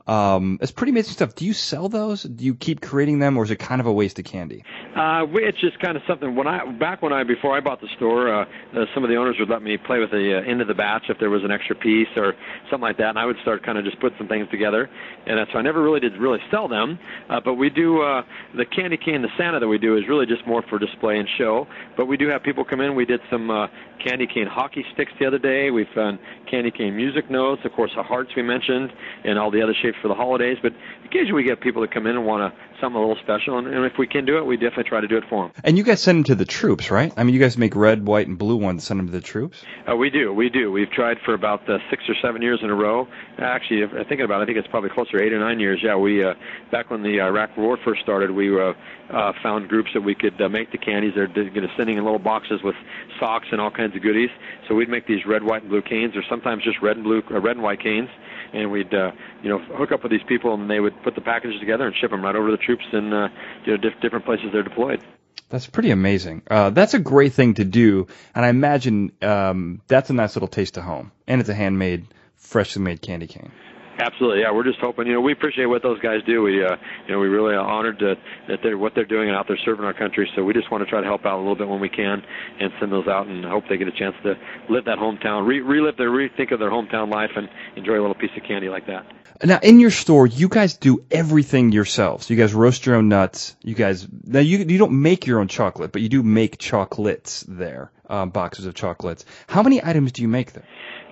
[0.09, 1.35] Um, it's pretty amazing stuff.
[1.35, 2.23] Do you sell those?
[2.23, 4.65] Do you keep creating them, or is it kind of a waste of candy?
[4.97, 6.35] Uh, it's just kind of something.
[6.35, 9.17] When I back when I before I bought the store, uh, uh, some of the
[9.17, 11.45] owners would let me play with the uh, end of the batch if there was
[11.45, 12.35] an extra piece or
[12.71, 14.89] something like that, and I would start kind of just put some things together.
[15.27, 16.99] And that's, so I never really did really sell them.
[17.29, 18.23] Uh, but we do uh,
[18.57, 21.29] the candy cane, the Santa that we do is really just more for display and
[21.37, 21.67] show.
[21.99, 22.95] But we do have people come in.
[22.95, 23.67] We did some uh,
[24.03, 25.71] candy cane hockey sticks the other day.
[25.71, 26.19] We found
[26.51, 28.93] candy cane music notes, of course, the hearts we mentioned,
[29.25, 30.59] and all the other shapes for the holidays.
[30.63, 30.73] But
[31.05, 33.67] occasionally we get people that come in and want to something a little special, and,
[33.67, 35.53] and if we can do it, we definitely try to do it for them.
[35.65, 37.13] And you guys send them to the troops, right?
[37.17, 39.63] I mean, you guys make red, white, and blue ones, send them to the troops.
[39.91, 40.71] Uh, we do, we do.
[40.71, 43.09] We've tried for about uh, six or seven years in a row.
[43.39, 45.81] Actually, if, thinking about, it, I think it's probably closer to eight or nine years.
[45.83, 46.35] Yeah, we uh,
[46.73, 48.73] back when the Iraq War first started, we uh,
[49.11, 51.13] uh, found groups that we could uh, make the candies.
[51.15, 52.75] They're to sending in little boxes with
[53.21, 54.31] socks and all kinds of goodies.
[54.67, 57.23] So we'd make these red, white, and blue canes, or sometimes just red and blue,
[57.31, 58.09] uh, red and white canes,
[58.53, 59.13] and we'd uh,
[59.43, 61.95] you know hook up with these people, and they would put the packages together and
[61.97, 63.29] ship them right over to the troops in uh,
[63.65, 65.03] you know diff- different places they're deployed.
[65.51, 66.43] That's pretty amazing.
[66.51, 70.49] Uh, that's a great thing to do, and I imagine um, that's a nice little
[70.49, 72.07] taste of home, and it's a handmade,
[72.39, 73.53] freshly made candy cane.
[74.01, 74.53] Absolutely, yeah.
[74.53, 76.43] We're just hoping, you know, we appreciate what those guys do.
[76.43, 76.77] We, uh,
[77.09, 78.15] you know, we really are honored to,
[78.49, 80.31] that they're what they're doing and out there serving our country.
[80.37, 82.23] So we just want to try to help out a little bit when we can,
[82.61, 84.35] and send those out, and hope they get a chance to
[84.71, 88.15] live that hometown, re- relive their, rethink of their hometown life, and enjoy a little
[88.15, 89.05] piece of candy like that.
[89.43, 92.29] Now, in your store, you guys do everything yourselves.
[92.31, 93.57] You guys roast your own nuts.
[93.63, 97.45] You guys now you you don't make your own chocolate, but you do make chocolates
[97.49, 99.25] there, uh, boxes of chocolates.
[99.47, 100.65] How many items do you make there?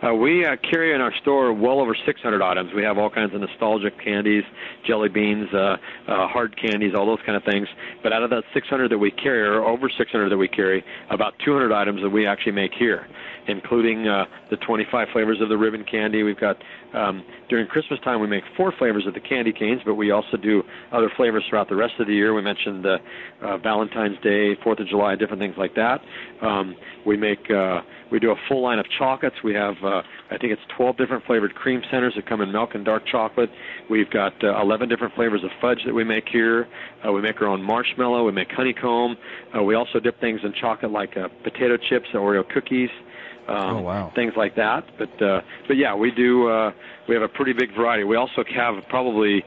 [0.03, 2.73] Uh, we uh, carry in our store well over 600 items.
[2.75, 4.45] We have all kinds of nostalgic candies,
[4.87, 5.77] jelly beans, uh,
[6.07, 7.67] uh, hard candies, all those kind of things.
[8.03, 11.35] But out of that 600 that we carry, or over 600 that we carry, about
[11.45, 13.07] 200 items that we actually make here,
[13.49, 16.23] including uh, the 25 flavors of the ribbon candy.
[16.23, 16.57] We've got
[16.95, 20.37] um, during Christmas time we make four flavors of the candy canes, but we also
[20.37, 22.35] do other flavors throughout the rest of the year.
[22.35, 22.99] We mentioned uh,
[23.43, 26.01] uh, Valentine's Day, Fourth of July, different things like that.
[26.43, 29.37] Um, we make uh, we do a full line of chocolates.
[29.43, 32.75] We have, uh, I think it's 12 different flavored cream centers that come in milk
[32.75, 33.51] and dark chocolate.
[33.91, 36.69] We've got uh, 11 different flavors of fudge that we make here.
[37.07, 38.25] Uh, we make our own marshmallow.
[38.25, 39.17] We make honeycomb.
[39.57, 42.91] Uh, we also dip things in chocolate like uh, potato chips, Oreo cookies.
[43.49, 44.13] Um, Oh, wow.
[44.15, 46.49] Things like that, but uh, but yeah, we do.
[46.49, 46.73] Uh,
[47.09, 48.05] we have a pretty big variety.
[48.05, 49.45] We also have probably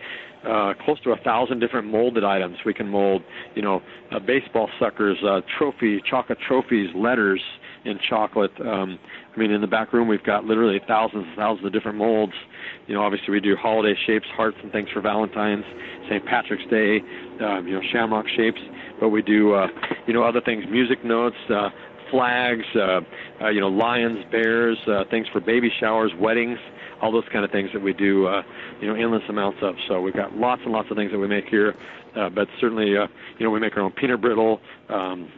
[0.48, 2.58] uh, close to a thousand different molded items.
[2.66, 3.22] We can mold,
[3.56, 3.82] you know,
[4.12, 7.42] uh, baseball suckers, uh, trophy, chocolate trophies, letters
[7.86, 8.52] in chocolate.
[8.62, 9.00] Um,
[9.36, 12.34] I mean, in the back room, we've got literally thousands and thousands of different molds.
[12.88, 15.66] You know, obviously we do holiday shapes, hearts and things for Valentine's,
[16.10, 16.26] St.
[16.26, 17.00] Patrick's Day,
[17.42, 18.60] um, you know, shamrock shapes.
[19.00, 19.68] But we do, uh,
[20.08, 21.70] you know, other things, music notes, uh,
[22.12, 23.02] flags, uh,
[23.42, 26.60] uh, you know, lions, bears, uh, things for baby showers, weddings,
[27.02, 28.44] all those kind of things that we do, uh,
[28.82, 29.76] you know, endless amounts of.
[29.88, 31.76] So we've got lots and lots of things that we make here,
[32.16, 33.08] uh, but certainly, uh,
[33.38, 34.60] you know, we make our own peanut brittle.
[34.90, 35.32] Um,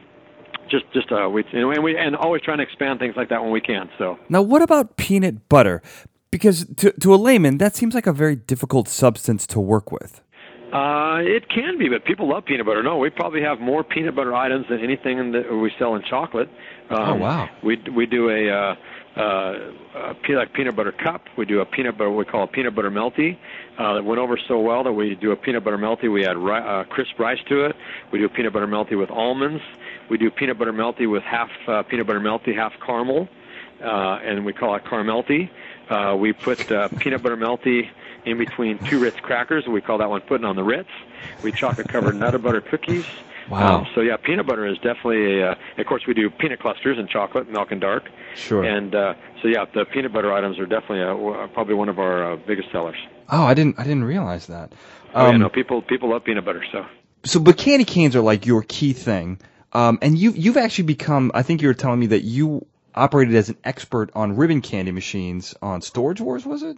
[0.70, 3.30] just, just, uh, we, you know, and we, and always trying to expand things like
[3.30, 3.90] that when we can.
[3.98, 5.82] So, Now, what about peanut butter?
[6.32, 10.22] Because to, to a layman, that seems like a very difficult substance to work with.
[10.72, 12.82] Uh, it can be, but people love peanut butter.
[12.84, 16.04] No, we probably have more peanut butter items than anything in the, we sell in
[16.10, 16.50] chocolate.
[16.90, 17.50] Um, Oh, wow.
[17.64, 18.76] We we do a, uh,
[19.20, 19.54] uh,
[20.00, 21.24] a like peanut butter cup.
[21.38, 23.38] We do a peanut butter we call a peanut butter melty.
[23.78, 26.12] Uh, that went over so well that we do a peanut butter melty.
[26.12, 27.76] We add ri- uh, crisp rice to it.
[28.12, 29.62] We do a peanut butter melty with almonds.
[30.10, 33.28] We do peanut butter melty with half uh, peanut butter melty, half caramel, uh,
[33.84, 35.50] and we call it caramelty.
[35.90, 37.90] Uh, we put uh, peanut butter melty
[38.26, 39.68] in between two Ritz crackers.
[39.68, 40.90] We call that one putting on the Ritz.
[41.44, 43.06] We chocolate covered nutter butter cookies.
[43.50, 43.80] Wow.
[43.80, 45.52] Um, so yeah, peanut butter is definitely a.
[45.52, 48.10] Uh, of course, we do peanut clusters in chocolate, milk and dark.
[48.36, 48.64] Sure.
[48.64, 52.34] And uh, so yeah, the peanut butter items are definitely uh, probably one of our
[52.34, 52.98] uh, biggest sellers.
[53.30, 54.72] Oh, I didn't I didn't realize that.
[55.14, 56.64] Oh yeah, Um, no, people people love peanut butter.
[56.72, 56.86] So
[57.26, 59.40] so but candy canes are like your key thing.
[59.74, 62.66] Um, and you you've actually become I think you were telling me that you
[62.96, 66.78] operated as an expert on ribbon candy machines on Storage Wars, was it?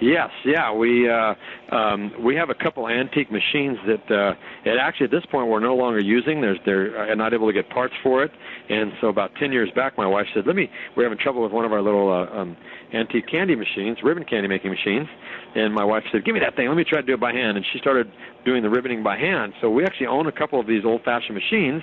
[0.00, 1.34] Yes, yeah, we uh,
[1.70, 5.60] um, we have a couple antique machines that uh, it actually at this point we're
[5.60, 6.40] no longer using.
[6.40, 8.32] There's they're not able to get parts for it,
[8.68, 11.52] and so about ten years back, my wife said, "Let me." We're having trouble with
[11.52, 12.56] one of our little uh, um,
[12.92, 15.06] antique candy machines, ribbon candy making machines,
[15.54, 16.66] and my wife said, "Give me that thing.
[16.66, 18.10] Let me try to do it by hand." And she started
[18.44, 19.52] doing the ribboning by hand.
[19.60, 21.82] So we actually own a couple of these old-fashioned machines.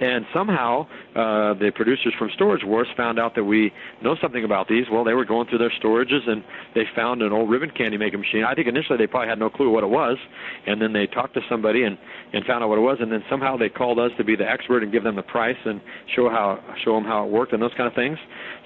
[0.00, 3.72] And somehow, uh, the producers from Storage Wars found out that we
[4.02, 4.86] know something about these.
[4.90, 6.42] Well, they were going through their storages and
[6.74, 8.42] they found an old ribbon candy making machine.
[8.44, 10.18] I think initially they probably had no clue what it was,
[10.66, 11.96] and then they talked to somebody and
[12.32, 14.48] and found out what it was, and then somehow they called us to be the
[14.48, 15.80] expert and give them the price and
[16.16, 18.18] show how show them how it worked and those kind of things.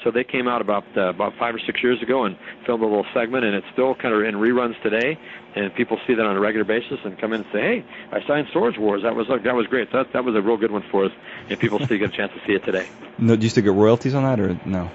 [0.04, 2.86] So they came out about uh, about five or six years ago and filmed a
[2.86, 5.18] little segment, and it's still kind of in reruns today.
[5.58, 8.24] And people see that on a regular basis and come in and say, "Hey, I
[8.28, 9.02] signed Storage Wars.
[9.02, 9.90] That was that was great.
[9.92, 11.12] That that was a real good one for us."
[11.48, 12.86] And people still get a chance to see it today.
[13.18, 14.88] No, do you still get royalties on that or no?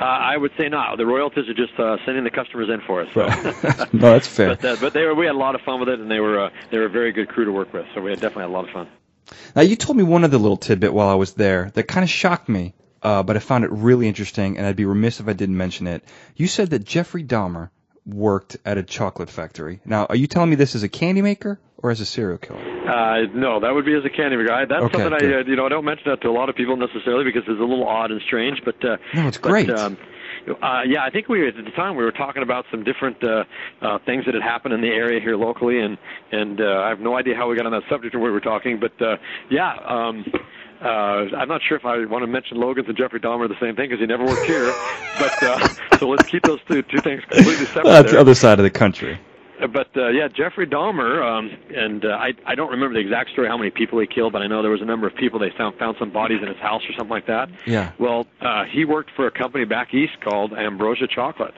[0.00, 0.96] Uh, I would say not.
[0.96, 3.08] The royalties are just uh, sending the customers in for us.
[3.12, 3.26] So.
[3.92, 4.48] no, that's fair.
[4.54, 6.20] but uh, but they were we had a lot of fun with it, and they
[6.20, 7.84] were uh, they were a very good crew to work with.
[7.94, 8.88] So we had definitely had a lot of fun.
[9.56, 12.08] Now, you told me one other little tidbit while I was there that kind of
[12.08, 15.32] shocked me, uh, but I found it really interesting, and I'd be remiss if I
[15.32, 16.04] didn't mention it.
[16.36, 17.70] You said that Jeffrey Dahmer
[18.08, 19.80] worked at a chocolate factory.
[19.84, 22.60] Now, are you telling me this as a candy maker or as a serial killer?
[22.60, 24.64] Uh, no, that would be as a candy guy.
[24.64, 26.56] That's Okay, something I, uh, you know, I don't mention that to a lot of
[26.56, 28.62] people necessarily because it's a little odd and strange.
[28.64, 29.70] But uh, No, it's but, great.
[29.70, 29.98] Um,
[30.62, 33.44] uh, yeah, I think we at the time we were talking about some different uh,
[33.82, 35.98] uh, things that had happened in the area here locally, and
[36.32, 38.40] and uh, I have no idea how we got on that subject or we were
[38.40, 38.80] talking.
[38.80, 39.16] But uh,
[39.50, 39.74] yeah.
[39.86, 40.24] Um,
[40.82, 43.74] uh, I'm not sure if I want to mention Logan's and Jeffrey Dahmer the same
[43.76, 44.72] thing because he never worked here.
[45.18, 45.68] but uh,
[45.98, 47.84] so let's keep those two two things completely separate.
[47.84, 49.18] Well, That's the other side of the country.
[49.60, 53.30] Uh, But uh, yeah, Jeffrey Dahmer, um, and uh, I I don't remember the exact
[53.30, 55.38] story how many people he killed, but I know there was a number of people.
[55.40, 57.48] They found found some bodies in his house or something like that.
[57.66, 57.92] Yeah.
[57.98, 61.54] Well, uh, he worked for a company back east called Ambrosia Chocolate.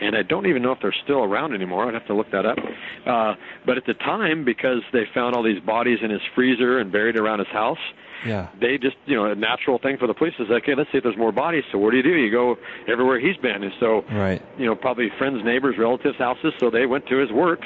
[0.00, 1.86] And I don't even know if they're still around anymore.
[1.86, 2.58] I'd have to look that up.
[3.06, 6.90] Uh, but at the time, because they found all these bodies in his freezer and
[6.90, 7.78] buried around his house,
[8.26, 8.48] Yeah.
[8.60, 10.98] they just, you know, a natural thing for the police is like, okay, let's see
[10.98, 11.64] if there's more bodies.
[11.72, 12.14] So what do you do?
[12.16, 12.56] You go
[12.88, 13.62] everywhere he's been.
[13.62, 14.42] And so Right.
[14.58, 16.52] you know, probably friends, neighbors, relatives' houses.
[16.60, 17.60] So they went to his work,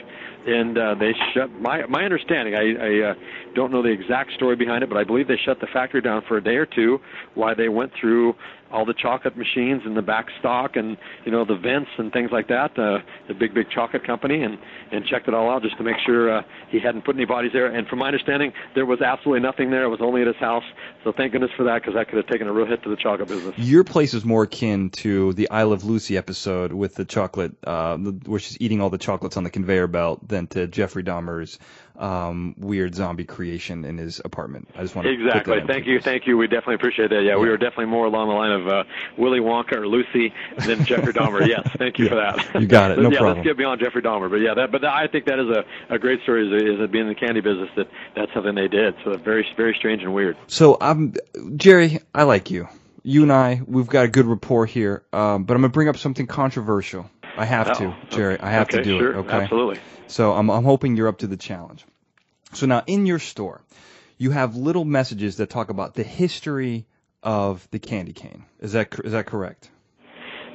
[0.47, 1.51] and uh, they shut.
[1.61, 3.15] My my understanding, I, I uh,
[3.55, 6.23] don't know the exact story behind it, but I believe they shut the factory down
[6.27, 7.01] for a day or two
[7.35, 8.35] while they went through
[8.73, 12.31] all the chocolate machines in the back stock and you know the vents and things
[12.33, 12.79] like that.
[12.79, 12.99] Uh,
[13.29, 14.59] the big big chocolate company and
[14.93, 17.53] and checked it all out just to make sure uh, he hadn't put any bodies
[17.53, 17.67] there.
[17.67, 19.85] And from my understanding, there was absolutely nothing there.
[19.85, 20.65] It was only at his house.
[21.05, 22.97] So thank goodness for that because that could have taken a real hit to the
[22.97, 23.55] chocolate business.
[23.59, 27.97] Your place is more akin to the I Love Lucy episode with the chocolate, uh,
[27.97, 31.59] where she's eating all the chocolates on the conveyor belt, than to Jeffrey Dahmer's
[31.99, 34.69] um, weird zombie creation in his apartment.
[34.77, 35.61] I just want to exactly.
[35.67, 36.39] Thank you, thank you.
[36.39, 37.23] We definitely appreciate that.
[37.23, 38.85] Yeah, yeah, we were definitely more along the line of uh,
[39.17, 40.33] Willy Wonka or Lucy
[40.65, 41.47] than Jeffrey Dahmer.
[41.47, 42.11] Yes, thank you yeah.
[42.11, 42.61] for that.
[42.61, 42.99] You got it.
[42.99, 43.39] No yeah, problem.
[43.39, 44.31] let's get beyond Jeffrey Dahmer.
[44.31, 44.71] But yeah, that.
[44.71, 46.47] But I think that is a, a great story.
[46.47, 48.95] Is, is it being in the candy business that that's something they did.
[49.05, 50.37] So very very strange and weird.
[50.47, 51.15] So um,
[51.57, 52.69] Jerry, I like you.
[53.03, 55.03] You and I, we've got a good rapport here.
[55.13, 57.11] Um, but I'm gonna bring up something controversial.
[57.39, 58.39] I have oh, to, Jerry.
[58.41, 59.17] I have okay, to do sure, it.
[59.19, 59.37] Okay.
[59.43, 59.81] Absolutely.
[60.09, 61.85] So I'm I'm hoping you're up to the challenge.
[62.53, 63.61] So now in your store,
[64.17, 66.87] you have little messages that talk about the history
[67.23, 68.45] of the candy cane.
[68.61, 69.71] Is that is that correct?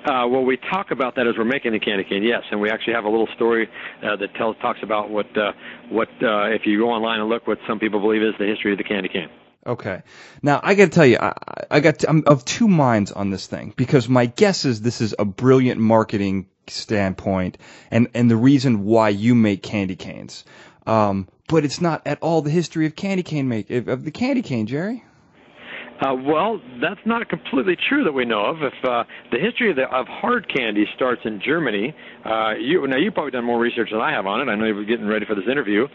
[0.05, 2.69] Uh, well, we talk about that as we're making the candy cane, yes, and we
[2.69, 3.69] actually have a little story
[4.03, 5.53] uh, that tells talks about what uh,
[5.89, 8.73] what uh, if you go online and look what some people believe is the history
[8.73, 9.29] of the candy cane.
[9.65, 10.01] Okay.
[10.41, 11.33] Now I got to tell you, I,
[11.71, 14.99] I got to, I'm of two minds on this thing because my guess is this
[14.99, 17.57] is a brilliant marketing standpoint
[17.91, 20.43] and and the reason why you make candy canes.
[20.85, 24.41] Um, but it's not at all the history of candy cane make of the candy
[24.41, 25.03] cane, Jerry.
[26.01, 28.57] Uh, well, that's not completely true that we know of.
[28.61, 31.95] If uh, the history of, the, of hard candy starts in Germany,
[32.25, 34.51] uh, you now you've probably done more research than I have on it.
[34.51, 35.87] I know you were getting ready for this interview,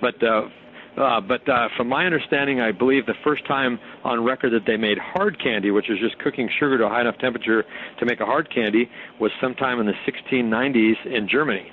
[0.00, 0.48] but uh,
[0.96, 4.76] uh, but uh, from my understanding, I believe the first time on record that they
[4.76, 7.64] made hard candy, which is just cooking sugar to a high enough temperature
[7.98, 11.66] to make a hard candy, was sometime in the 1690s in Germany.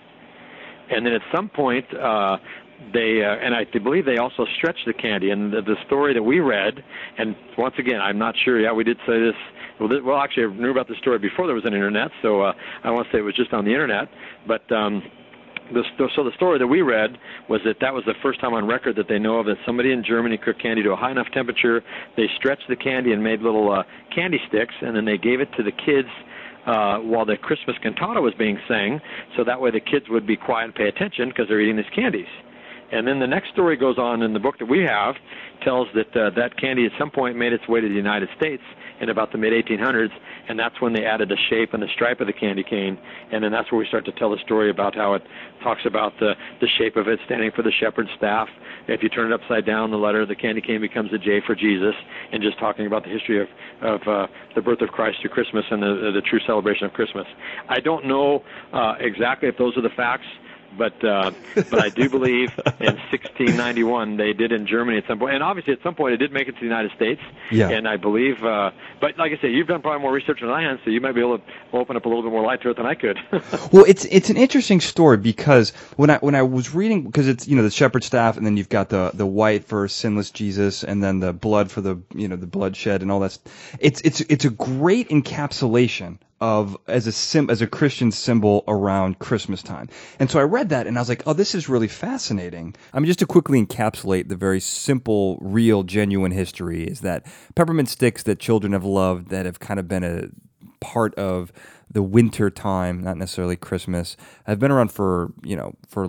[0.90, 2.38] And then at some point, uh,
[2.94, 5.32] they uh, and I believe they also stretched the candy.
[5.32, 6.84] And the, the story that we read,
[7.18, 8.60] and once again, I'm not sure.
[8.60, 9.36] Yeah, we did say this.
[9.80, 12.42] Well, this, well, actually, I knew about the story before there was an internet, so
[12.42, 12.54] uh,
[12.84, 14.08] I want to say it was just on the internet.
[14.48, 15.04] But um,
[15.74, 17.18] the, so the story that we read
[17.48, 19.92] was that that was the first time on record that they know of that somebody
[19.92, 21.82] in Germany cooked candy to a high enough temperature.
[22.18, 25.50] They stretched the candy and made little uh, candy sticks, and then they gave it
[25.58, 26.10] to the kids
[26.66, 29.00] uh, while the Christmas cantata was being sung.
[29.38, 31.94] so that way the kids would be quiet and pay attention because they're eating these
[31.96, 32.28] candies.
[32.92, 35.16] And then the next story goes on in the book that we have,
[35.64, 38.64] tells that uh, that candy at some point made its way to the United States
[39.02, 40.12] in about the mid 1800s,
[40.48, 42.98] and that's when they added the shape and the stripe of the candy cane.
[43.32, 45.24] And then that's where we start to tell the story about how it
[45.64, 48.48] talks about the the shape of it standing for the shepherd's staff.
[48.88, 51.56] If you turn it upside down, the letter the candy cane becomes a J for
[51.56, 51.96] Jesus,
[52.32, 53.48] and just talking about the history of
[53.82, 57.26] of uh, the birth of Christ through Christmas and the the true celebration of Christmas.
[57.68, 58.44] I don't know
[58.74, 60.28] uh, exactly if those are the facts
[60.78, 65.34] but uh, but I do believe in 1691 they did in Germany at some point,
[65.34, 67.22] and obviously at some point it did make it to the United States.
[67.52, 67.70] Yeah.
[67.70, 70.64] And I believe, uh, but like I said, you've done probably more research than I
[70.64, 71.44] have, so you might be able to
[71.74, 73.18] open up a little bit more light to it than I could.
[73.72, 77.48] well, it's it's an interesting story because when I when I was reading because it's
[77.48, 80.84] you know the shepherd staff and then you've got the the white for sinless Jesus
[80.84, 83.38] and then the blood for the you know the bloodshed and all that.
[83.80, 89.20] It's it's it's a great encapsulation of as a sim as a Christian symbol around
[89.20, 89.90] Christmas time.
[90.20, 92.76] And so I read that and I was like, oh, this is really fascinating.
[92.94, 97.26] I mean, just to quickly encapsulate the very simple, real, genuine history is that
[97.56, 100.30] peppermint sticks that children have loved that have kind of been a
[100.80, 101.52] part of
[101.92, 104.16] the winter time, not necessarily Christmas,
[104.46, 106.08] have been around for you know for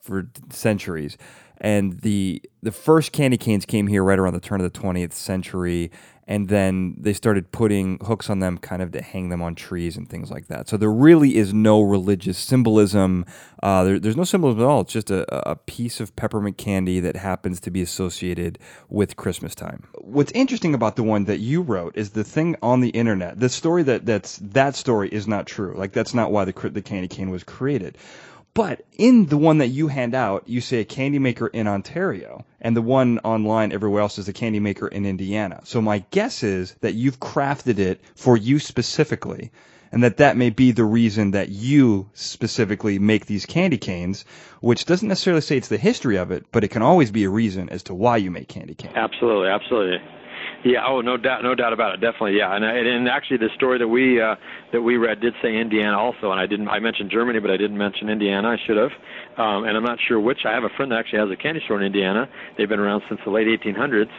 [0.00, 1.16] for centuries.
[1.60, 5.12] And the the first candy canes came here right around the turn of the 20th
[5.12, 5.90] century,
[6.30, 9.96] and then they started putting hooks on them kind of to hang them on trees
[9.96, 10.68] and things like that.
[10.68, 13.26] So there really is no religious symbolism.
[13.64, 14.82] Uh, there, there's no symbolism at all.
[14.82, 19.56] It's just a, a piece of peppermint candy that happens to be associated with Christmas
[19.56, 19.88] time.
[19.98, 23.40] What's interesting about the one that you wrote is the thing on the internet.
[23.40, 25.74] The story that that's that story is not true.
[25.76, 27.98] Like that's not why the the candy cane was created.
[28.52, 32.44] But in the one that you hand out, you say a candy maker in Ontario,
[32.60, 35.60] and the one online everywhere else is a candy maker in Indiana.
[35.64, 39.52] So my guess is that you've crafted it for you specifically,
[39.92, 44.24] and that that may be the reason that you specifically make these candy canes,
[44.60, 47.30] which doesn't necessarily say it's the history of it, but it can always be a
[47.30, 48.94] reason as to why you make candy canes.
[48.96, 49.98] Absolutely, absolutely.
[50.64, 50.84] Yeah.
[50.86, 52.00] Oh, no doubt, no doubt about it.
[52.00, 52.36] Definitely.
[52.36, 52.54] Yeah.
[52.54, 54.36] And and actually, the story that we uh,
[54.72, 56.68] that we read did say Indiana also, and I didn't.
[56.68, 58.48] I mentioned Germany, but I didn't mention Indiana.
[58.48, 58.92] I should have.
[59.38, 60.40] Um, and I'm not sure which.
[60.44, 62.28] I have a friend that actually has a candy store in Indiana.
[62.58, 64.10] They've been around since the late 1800s.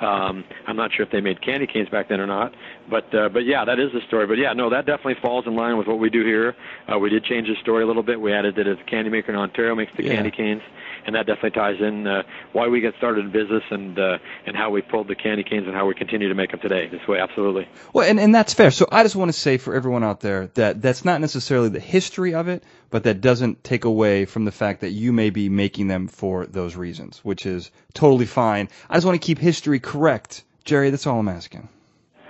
[0.00, 2.52] Um, I'm not sure if they made candy canes back then or not,
[2.90, 4.26] but uh, but yeah, that is the story.
[4.26, 6.54] But yeah, no, that definitely falls in line with what we do here.
[6.92, 8.20] Uh, we did change the story a little bit.
[8.20, 10.14] We added that a candy maker in Ontario makes the Yeah.
[10.16, 10.62] candy canes,
[11.06, 12.22] and that definitely ties in uh,
[12.52, 15.66] why we got started in business and uh, and how we pulled the candy canes
[15.66, 16.88] and how we continue to make them today.
[16.88, 17.66] This way, absolutely.
[17.94, 18.70] Well, and, and that's fair.
[18.70, 21.80] So I just want to say for everyone out there that that's not necessarily the
[21.80, 25.48] history of it, but that doesn't take away from the fact that you may be
[25.48, 28.68] making them for those reasons, which is totally fine.
[28.88, 30.44] I just want to keep history correct.
[30.64, 31.68] Jerry, that's all I'm asking.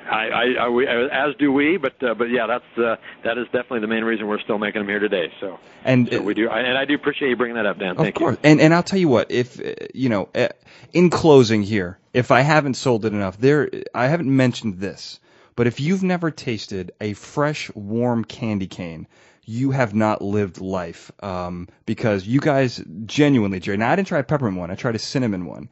[0.08, 3.46] I, I, I we, as do we, but uh, but yeah, that's uh, that is
[3.46, 5.32] definitely the main reason we're still making them here today.
[5.40, 7.90] So, And so we do, I, and I do appreciate you bringing that up, Dan.
[7.90, 8.34] Of Thank course.
[8.34, 8.40] you.
[8.44, 10.48] And and I'll tell you what, if uh, you know, uh,
[10.92, 15.18] in closing here, if I haven't sold it enough, there I haven't mentioned this,
[15.56, 19.08] but if you've never tasted a fresh, warm candy cane,
[19.46, 21.10] you have not lived life.
[21.22, 23.78] Um, because you guys genuinely, Jerry.
[23.78, 24.70] Now I didn't try a peppermint one.
[24.70, 25.70] I tried a cinnamon one,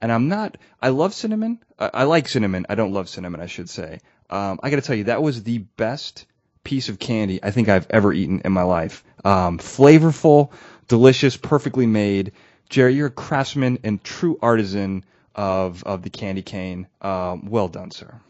[0.00, 0.56] and I'm not.
[0.80, 1.58] I love cinnamon.
[1.78, 2.66] I, I like cinnamon.
[2.70, 3.40] I don't love cinnamon.
[3.40, 4.00] I should say.
[4.30, 6.26] Um, I got to tell you, that was the best
[6.64, 9.04] piece of candy I think I've ever eaten in my life.
[9.24, 10.50] Um, flavorful,
[10.88, 12.32] delicious, perfectly made.
[12.68, 15.04] Jerry, you're a craftsman and true artisan
[15.34, 16.86] of of the candy cane.
[17.00, 18.20] Um, well done, sir.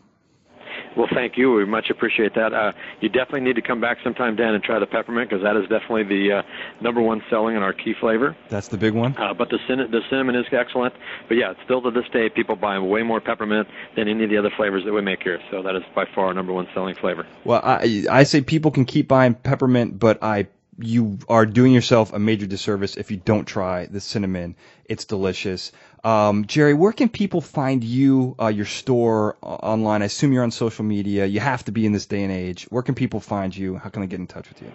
[0.96, 1.52] Well, thank you.
[1.52, 2.54] We much appreciate that.
[2.54, 5.56] Uh, you definitely need to come back sometime, Dan, and try the peppermint because that
[5.56, 6.42] is definitely the uh,
[6.80, 8.36] number one selling in our key flavor.
[8.48, 9.16] That's the big one.
[9.18, 10.94] Uh, but the cin- the cinnamon is excellent.
[11.28, 14.38] But yeah, still to this day, people buy way more peppermint than any of the
[14.38, 15.40] other flavors that we make here.
[15.50, 17.26] So that is by far our number one selling flavor.
[17.44, 22.12] Well, I I say people can keep buying peppermint, but I you are doing yourself
[22.12, 24.56] a major disservice if you don't try the cinnamon.
[24.84, 25.72] It's delicious.
[26.06, 30.02] Um, Jerry, where can people find you, uh, your store uh, online?
[30.02, 31.26] I assume you're on social media.
[31.26, 32.62] You have to be in this day and age.
[32.70, 33.76] Where can people find you?
[33.76, 34.70] How can they get in touch with you?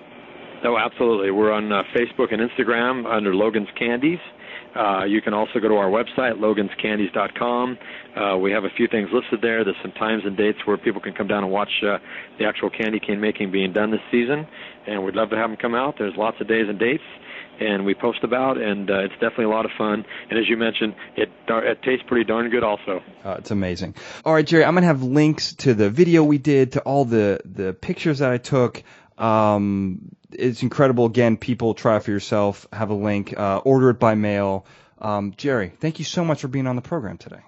[0.65, 1.31] Oh, absolutely.
[1.31, 4.19] We're on uh, Facebook and Instagram under Logan's Candies.
[4.75, 7.77] Uh, you can also go to our website, loganscandies.com.
[8.15, 9.63] Uh, we have a few things listed there.
[9.63, 11.97] There's some times and dates where people can come down and watch uh,
[12.39, 14.47] the actual candy cane making being done this season,
[14.87, 15.95] and we'd love to have them come out.
[15.97, 17.03] There's lots of days and dates,
[17.59, 20.05] and we post about, and uh, it's definitely a lot of fun.
[20.29, 23.01] And as you mentioned, it, it tastes pretty darn good also.
[23.23, 23.95] Uh, it's amazing.
[24.25, 27.41] All right, Jerry, I'm gonna have links to the video we did, to all the
[27.45, 28.83] the pictures that I took.
[29.21, 31.05] Um, it's incredible.
[31.05, 32.67] Again, people try it for yourself.
[32.73, 33.37] Have a link.
[33.37, 34.65] Uh, order it by mail.
[34.99, 37.41] Um, Jerry, thank you so much for being on the program today.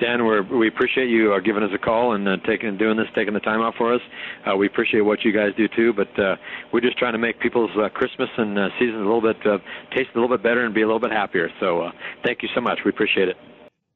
[0.00, 3.06] Dan, we're, we appreciate you uh, giving us a call and uh, taking doing this,
[3.14, 4.00] taking the time out for us.
[4.46, 6.36] Uh, we appreciate what you guys do too, but uh,
[6.70, 9.56] we're just trying to make people's uh, Christmas and uh, season a little bit uh,
[9.96, 11.48] taste a little bit better and be a little bit happier.
[11.60, 11.92] So, uh,
[12.24, 12.80] thank you so much.
[12.84, 13.36] We appreciate it.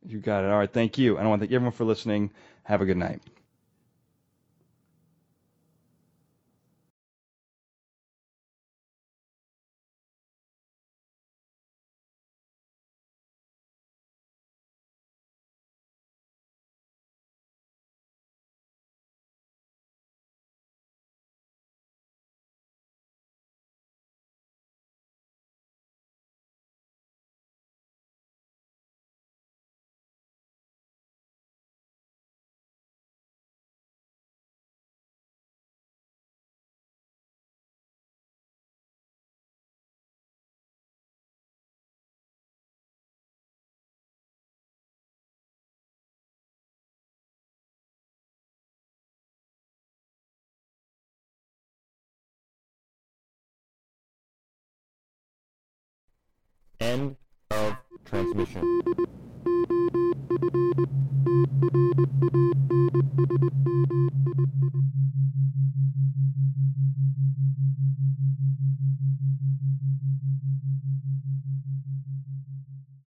[0.07, 0.51] You got it.
[0.51, 1.19] All right, thank you.
[1.19, 2.31] And I want to thank everyone for listening.
[2.63, 3.21] Have a good night.
[56.91, 57.15] End
[57.53, 58.81] of transmission.